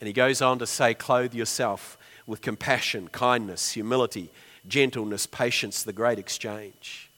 And 0.00 0.06
he 0.06 0.12
goes 0.12 0.42
on 0.42 0.58
to 0.58 0.66
say, 0.66 0.94
clothe 0.94 1.34
yourself 1.34 1.96
with 2.26 2.40
compassion, 2.40 3.08
kindness, 3.08 3.72
humility, 3.72 4.30
gentleness, 4.66 5.26
patience, 5.26 5.82
the 5.82 5.92
great 5.92 6.18
exchange. 6.18 7.10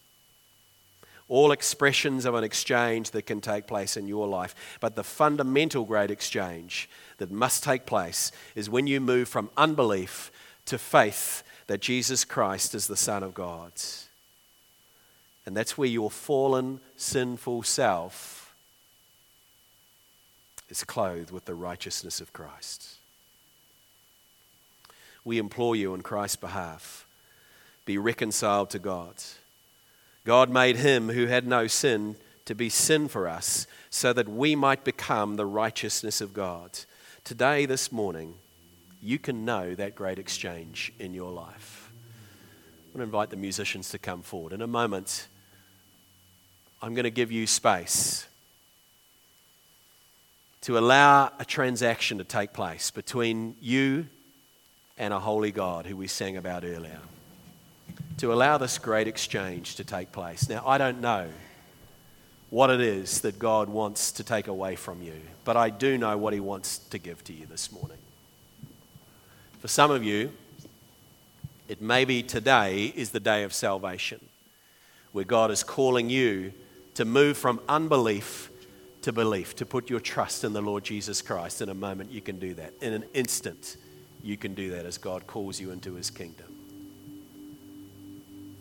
All 1.29 1.53
expressions 1.53 2.25
of 2.25 2.35
an 2.35 2.45
exchange 2.45 3.11
that 3.11 3.27
can 3.27 3.41
take 3.41 3.67
place 3.67 3.97
in 3.97 4.09
your 4.09 4.27
life. 4.27 4.55
But 4.81 4.97
the 4.97 5.05
fundamental 5.05 5.85
great 5.85 6.11
exchange 6.11 6.89
that 7.19 7.31
must 7.31 7.63
take 7.63 7.85
place 7.85 8.33
is 8.55 8.71
when 8.71 8.87
you 8.87 9.01
move 9.01 9.29
from 9.29 9.51
unbelief 9.57 10.33
to 10.67 10.79
faith 10.79 11.43
that 11.67 11.81
Jesus 11.81 12.25
Christ 12.25 12.75
is 12.75 12.87
the 12.87 12.97
Son 12.97 13.23
of 13.23 13.35
God. 13.35 13.73
And 15.45 15.57
that's 15.57 15.79
where 15.79 15.89
your 15.89 16.11
fallen, 16.11 16.81
sinful 16.97 17.63
self 17.63 18.55
is 20.69 20.85
clothed 20.85 21.31
with 21.31 21.45
the 21.45 21.55
righteousness 21.55 22.21
of 22.21 22.33
Christ. 22.33 22.97
We 25.25 25.39
implore 25.39 25.77
you 25.77 25.93
on 25.93 26.03
Christ's 26.03 26.37
behalf 26.37 27.07
be 27.85 27.97
reconciled 27.97 28.69
to 28.69 28.79
God. 28.79 29.15
God 30.29 30.51
made 30.51 30.77
him 30.77 31.09
who 31.09 31.25
had 31.25 31.47
no 31.47 31.67
sin 31.69 32.15
to 32.45 32.55
be 32.55 32.69
sin 32.69 33.09
for 33.09 33.27
us 33.27 33.67
so 33.89 34.13
that 34.13 34.29
we 34.29 34.55
might 34.55 34.85
become 34.85 35.37
the 35.37 35.47
righteousness 35.47 36.21
of 36.21 36.35
God. 36.35 36.81
Today, 37.25 37.65
this 37.65 37.91
morning, 37.91 38.35
you 39.03 39.19
can 39.19 39.47
know 39.47 39.75
that 39.75 39.95
great 39.95 40.19
exchange 40.19 40.93
in 40.99 41.15
your 41.15 41.33
life. 41.33 41.91
I 41.95 42.85
want 42.89 42.97
to 42.97 43.03
invite 43.05 43.31
the 43.31 43.37
musicians 43.37 43.89
to 43.93 43.99
come 43.99 44.21
forward. 44.21 44.53
In 44.53 44.61
a 44.61 44.67
moment, 44.67 45.29
I'm 46.83 46.93
going 46.93 47.05
to 47.05 47.11
give 47.11 47.33
you 47.33 47.47
space 47.47 48.29
to 50.61 50.77
allow 50.77 51.33
a 51.39 51.45
transaction 51.47 52.19
to 52.19 52.25
take 52.25 52.53
place 52.53 52.91
between 52.91 53.57
you 53.63 54.07
and 54.99 55.15
a 55.15 55.21
holy 55.21 55.53
God 55.53 55.87
who 55.87 55.97
we 55.97 56.07
sang 56.07 56.37
about 56.37 56.65
earlier 56.65 57.01
to 58.19 58.33
allow 58.33 58.59
this 58.59 58.79
great 58.79 59.07
exchange 59.07 59.77
to 59.77 59.85
take 59.85 60.13
place. 60.13 60.49
Now, 60.49 60.63
I 60.67 60.79
don't 60.79 61.01
know 61.01 61.29
what 62.51 62.71
it 62.71 62.81
is 62.81 63.21
that 63.21 63.39
God 63.39 63.69
wants 63.69 64.13
to 64.13 64.25
take 64.25 64.49
away 64.49 64.75
from 64.75 65.03
you, 65.03 65.15
but 65.45 65.57
I 65.57 65.71
do 65.71 65.99
know 65.99 66.17
what 66.17 66.33
He 66.33 66.41
wants 66.41 66.79
to 66.79 66.99
give 66.99 67.23
to 67.25 67.33
you 67.33 67.47
this 67.47 67.71
morning. 67.71 67.99
For 69.61 69.69
some 69.69 69.91
of 69.91 70.03
you, 70.03 70.33
it 71.69 71.83
may 71.83 72.05
be 72.05 72.23
today 72.23 72.93
is 72.97 73.11
the 73.11 73.21
day 73.21 73.43
of 73.45 73.53
salvation, 73.53 74.25
where 75.13 75.25
God 75.25 75.51
is 75.51 75.63
calling 75.63 76.09
you 76.09 76.53
to 76.95 77.05
move 77.05 77.37
from 77.37 77.61
unbelief 77.69 78.51
to 79.03 79.13
belief, 79.13 79.55
to 79.57 79.67
put 79.67 79.89
your 79.89 80.01
trust 80.01 80.45
in 80.45 80.53
the 80.53 80.61
Lord 80.61 80.85
Jesus 80.85 81.23
Christ. 81.23 81.63
In 81.63 81.69
a 81.69 81.75
moment, 81.75 82.11
you 82.11 82.21
can 82.21 82.39
do 82.39 82.55
that. 82.55 82.75
In 82.81 82.93
an 82.93 83.05
instant, 83.15 83.77
you 84.23 84.37
can 84.37 84.55
do 84.55 84.71
that 84.73 84.87
as 84.87 84.99
God 84.99 85.27
calls 85.27 85.61
you 85.61 85.71
into 85.71 85.95
His 85.95 86.11
kingdom. 86.11 86.58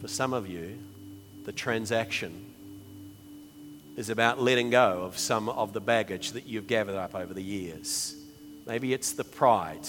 For 0.02 0.08
some 0.08 0.34
of 0.34 0.48
you, 0.48 0.78
the 1.46 1.52
transaction 1.52 2.46
is 3.96 4.10
about 4.10 4.40
letting 4.40 4.70
go 4.70 5.04
of 5.04 5.18
some 5.18 5.50
of 5.50 5.74
the 5.74 5.82
baggage 5.82 6.34
that 6.34 6.46
you've 6.46 6.68
gathered 6.68 6.96
up 6.96 7.16
over 7.16 7.34
the 7.34 7.42
years. 7.42 8.16
Maybe 8.68 8.94
it's 8.94 9.14
the 9.14 9.24
pride 9.24 9.88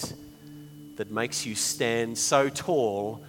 that 0.95 1.11
makes 1.11 1.45
you 1.45 1.53
stand 1.53 2.17
so 2.17 2.49
tall 2.49 3.23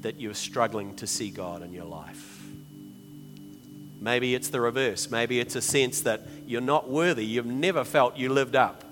that 0.00 0.20
you're 0.20 0.34
struggling 0.34 0.96
to 0.96 1.06
see 1.06 1.30
God 1.30 1.62
in 1.62 1.72
your 1.72 1.84
life. 1.84 2.42
Maybe 4.00 4.34
it's 4.34 4.48
the 4.48 4.60
reverse. 4.60 5.10
Maybe 5.10 5.40
it's 5.40 5.56
a 5.56 5.62
sense 5.62 6.02
that 6.02 6.22
you're 6.46 6.60
not 6.60 6.88
worthy. 6.88 7.24
You've 7.24 7.46
never 7.46 7.84
felt 7.84 8.16
you 8.16 8.28
lived 8.28 8.56
up. 8.56 8.84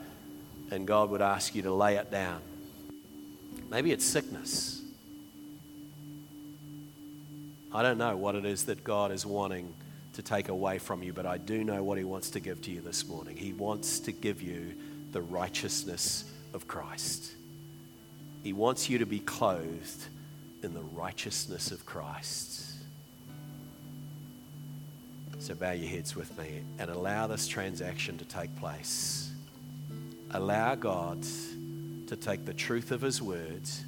And 0.71 0.87
God 0.87 1.11
would 1.11 1.23
ask 1.23 1.55
you 1.55 1.63
to 1.63 1.73
lay 1.73 1.97
it 1.97 2.11
down. 2.11 2.41
Maybe 3.71 3.93
it's 3.93 4.05
sickness. 4.05 4.74
I 7.75 7.83
don't 7.83 7.99
know 7.99 8.17
what 8.17 8.37
it 8.37 8.45
is 8.45 8.67
that 8.67 8.85
God 8.85 9.11
is 9.11 9.27
wanting 9.27 9.75
to 10.13 10.23
take 10.23 10.49
away 10.49 10.79
from 10.79 11.03
you, 11.03 11.13
but 11.13 11.27
I 11.27 11.39
do 11.39 11.65
know 11.65 11.83
what 11.83 11.99
He 11.99 12.05
wants 12.05 12.31
to 12.31 12.41
give 12.41 12.63
to 12.63 12.71
you 12.71 12.81
this 12.81 13.09
morning. 13.09 13.37
He 13.37 13.53
wants 13.53 13.99
to 14.01 14.13
give 14.13 14.41
you 14.41 14.75
the 15.11 15.21
righteousness 15.21 16.25
of 16.55 16.69
Christ. 16.69 17.33
He 18.45 18.53
wants 18.53 18.89
you 18.89 18.99
to 18.99 19.07
be 19.07 19.19
clothed 19.19 20.07
in 20.63 20.73
the 20.73 20.83
righteousness 20.83 21.73
of 21.73 21.85
Christ. 21.85 22.65
So 25.41 25.57
bow 25.57 25.73
your 25.73 25.91
heads 25.91 26.15
with 26.15 26.39
me 26.39 26.63
and 26.79 26.91
allow 26.91 27.27
this 27.27 27.49
transaction 27.49 28.19
to 28.19 28.25
take 28.25 28.55
place. 28.55 29.33
Allow 30.31 30.77
God 30.77 31.25
to 32.07 32.15
take 32.15 32.45
the 32.45 32.55
truth 32.55 32.93
of 32.93 33.01
His 33.01 33.21
words 33.21 33.85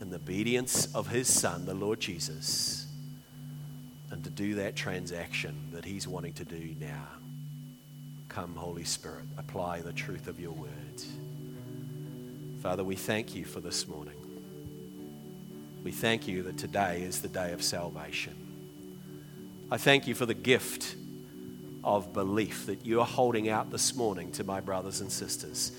and 0.00 0.12
the 0.12 0.16
obedience 0.16 0.94
of 0.94 1.08
His 1.08 1.26
Son, 1.26 1.66
the 1.66 1.74
Lord 1.74 1.98
Jesus 1.98 2.79
and 4.10 4.24
to 4.24 4.30
do 4.30 4.56
that 4.56 4.76
transaction 4.76 5.54
that 5.72 5.84
He's 5.84 6.06
wanting 6.08 6.32
to 6.34 6.44
do 6.44 6.74
now. 6.80 7.06
Come, 8.28 8.54
Holy 8.54 8.84
Spirit, 8.84 9.24
apply 9.38 9.80
the 9.80 9.92
truth 9.92 10.26
of 10.26 10.38
your 10.38 10.52
word. 10.52 10.70
Father, 12.62 12.84
we 12.84 12.96
thank 12.96 13.34
you 13.34 13.44
for 13.44 13.60
this 13.60 13.88
morning. 13.88 14.14
We 15.82 15.92
thank 15.92 16.28
you 16.28 16.42
that 16.42 16.58
today 16.58 17.02
is 17.02 17.22
the 17.22 17.28
day 17.28 17.52
of 17.52 17.62
salvation. 17.62 18.34
I 19.70 19.78
thank 19.78 20.06
you 20.06 20.14
for 20.14 20.26
the 20.26 20.34
gift 20.34 20.96
of 21.82 22.12
belief 22.12 22.66
that 22.66 22.84
you 22.84 23.00
are 23.00 23.06
holding 23.06 23.48
out 23.48 23.70
this 23.70 23.94
morning 23.94 24.30
to 24.32 24.44
my 24.44 24.60
brothers 24.60 25.00
and 25.00 25.10
sisters. 25.10 25.72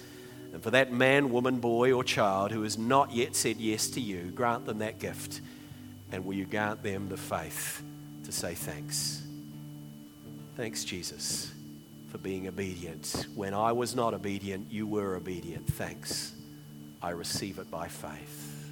And 0.54 0.64
for 0.64 0.72
that 0.72 0.92
man, 0.92 1.30
woman, 1.30 1.60
boy, 1.60 1.94
or 1.94 2.04
child 2.04 2.52
who 2.52 2.64
has 2.64 2.78
not 2.78 3.14
yet 3.14 3.36
said 3.36 3.58
yes 3.58 3.90
to 3.92 4.02
you, 4.02 4.32
grant 4.32 4.66
them 4.66 4.80
that 4.80 5.00
gift. 5.00 5.42
And 6.12 6.26
will 6.26 6.34
you 6.34 6.46
grant 6.46 6.84
them 6.84 7.08
the 7.08 7.18
faith 7.18 7.84
to 8.24 8.32
say 8.32 8.54
thanks. 8.54 9.24
Thanks, 10.56 10.84
Jesus, 10.84 11.52
for 12.10 12.18
being 12.18 12.48
obedient. 12.48 13.26
When 13.36 13.54
I 13.54 13.72
was 13.72 13.96
not 13.96 14.14
obedient, 14.14 14.72
you 14.72 14.86
were 14.86 15.16
obedient. 15.16 15.68
Thanks. 15.74 16.34
I 17.02 17.12
receive 17.12 17.58
it 17.58 17.72
by 17.72 17.88
faith. 17.88 18.70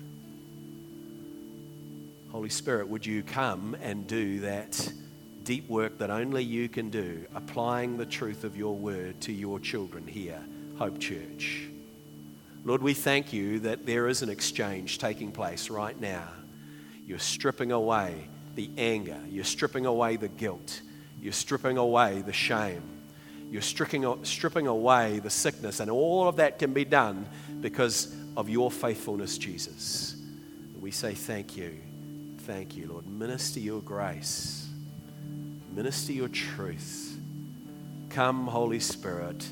Holy 2.31 2.49
Spirit, 2.49 2.87
would 2.87 3.05
you 3.05 3.23
come 3.23 3.75
and 3.81 4.05
do 4.05 4.41
that 4.41 4.91
deep 5.43 5.67
work 5.67 5.97
that 5.97 6.11
only 6.11 6.43
you 6.43 6.69
can 6.69 6.91
do, 6.91 7.25
applying 7.33 7.97
the 7.97 8.05
truth 8.05 8.43
of 8.43 8.55
your 8.55 8.75
word 8.75 9.19
to 9.21 9.31
your 9.31 9.59
children 9.59 10.05
here, 10.05 10.39
Hope 10.77 10.99
Church? 10.99 11.63
Lord, 12.65 12.83
we 12.83 12.93
thank 12.93 13.33
you 13.33 13.59
that 13.61 13.85
there 13.87 14.07
is 14.07 14.21
an 14.21 14.29
exchange 14.29 14.99
taking 14.99 15.31
place 15.31 15.71
right 15.71 15.99
now. 15.99 16.27
You're 17.07 17.17
stripping 17.17 17.71
away 17.71 18.27
the 18.59 18.69
anger. 18.77 19.17
You're 19.29 19.45
stripping 19.45 19.85
away 19.85 20.17
the 20.17 20.27
guilt. 20.27 20.81
You're 21.21 21.31
stripping 21.31 21.77
away 21.77 22.23
the 22.25 22.33
shame. 22.33 22.83
You're 23.49 23.61
stripping, 23.61 24.25
stripping 24.25 24.67
away 24.67 25.19
the 25.19 25.29
sickness. 25.29 25.79
And 25.79 25.89
all 25.89 26.27
of 26.27 26.35
that 26.35 26.59
can 26.59 26.73
be 26.73 26.83
done 26.83 27.25
because 27.61 28.13
of 28.35 28.49
your 28.49 28.69
faithfulness, 28.69 29.37
Jesus. 29.37 30.17
We 30.77 30.91
say 30.91 31.13
thank 31.13 31.55
you. 31.55 31.79
Thank 32.39 32.75
you, 32.75 32.87
Lord. 32.87 33.07
Minister 33.07 33.61
your 33.61 33.81
grace, 33.81 34.67
minister 35.73 36.11
your 36.11 36.27
truth, 36.27 37.17
Come, 38.09 38.45
Holy 38.45 38.81
Spirit, 38.81 39.49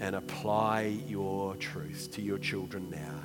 and 0.00 0.16
apply 0.16 0.96
your 1.06 1.56
truth 1.56 2.08
to 2.12 2.22
your 2.22 2.38
children 2.38 2.88
now. 2.88 3.20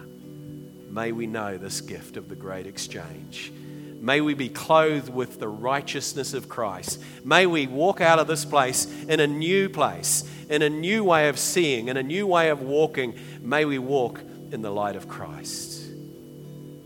May 0.89 1.13
we 1.13 1.25
know 1.25 1.57
this 1.57 1.79
gift 1.79 2.17
of 2.17 2.27
the 2.27 2.35
great 2.35 2.67
exchange. 2.67 3.53
May 4.01 4.19
we 4.19 4.33
be 4.33 4.49
clothed 4.49 5.09
with 5.09 5.39
the 5.39 5.47
righteousness 5.47 6.33
of 6.33 6.49
Christ. 6.49 6.99
May 7.23 7.45
we 7.45 7.67
walk 7.67 8.01
out 8.01 8.17
of 8.17 8.25
this 8.25 8.43
place 8.43 8.91
in 9.03 9.19
a 9.19 9.27
new 9.27 9.69
place, 9.69 10.29
in 10.49 10.63
a 10.63 10.69
new 10.69 11.03
way 11.03 11.29
of 11.29 11.37
seeing, 11.37 11.87
in 11.87 11.97
a 11.97 12.03
new 12.03 12.25
way 12.25 12.49
of 12.49 12.61
walking. 12.61 13.13
May 13.41 13.63
we 13.63 13.77
walk 13.77 14.19
in 14.51 14.63
the 14.63 14.71
light 14.71 14.95
of 14.95 15.07
Christ. 15.07 15.87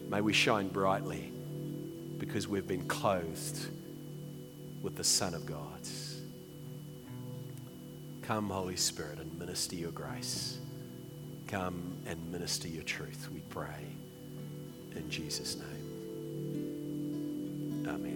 May 0.10 0.20
we 0.20 0.34
shine 0.34 0.68
brightly 0.68 1.32
because 2.18 2.48
we've 2.48 2.68
been 2.68 2.86
clothed 2.88 3.66
with 4.82 4.98
the 4.98 5.04
Son 5.04 5.34
of 5.34 5.46
God. 5.46 5.62
Come, 8.26 8.50
Holy 8.50 8.76
Spirit, 8.76 9.20
and 9.20 9.38
minister 9.38 9.76
your 9.76 9.92
grace. 9.92 10.58
Come 11.48 11.96
and 12.08 12.32
minister 12.32 12.68
your 12.68 12.82
truth, 12.82 13.30
we 13.32 13.42
pray. 13.50 13.86
In 14.96 15.08
Jesus' 15.12 15.58
name. 15.58 15.75
Amen. 17.88 18.15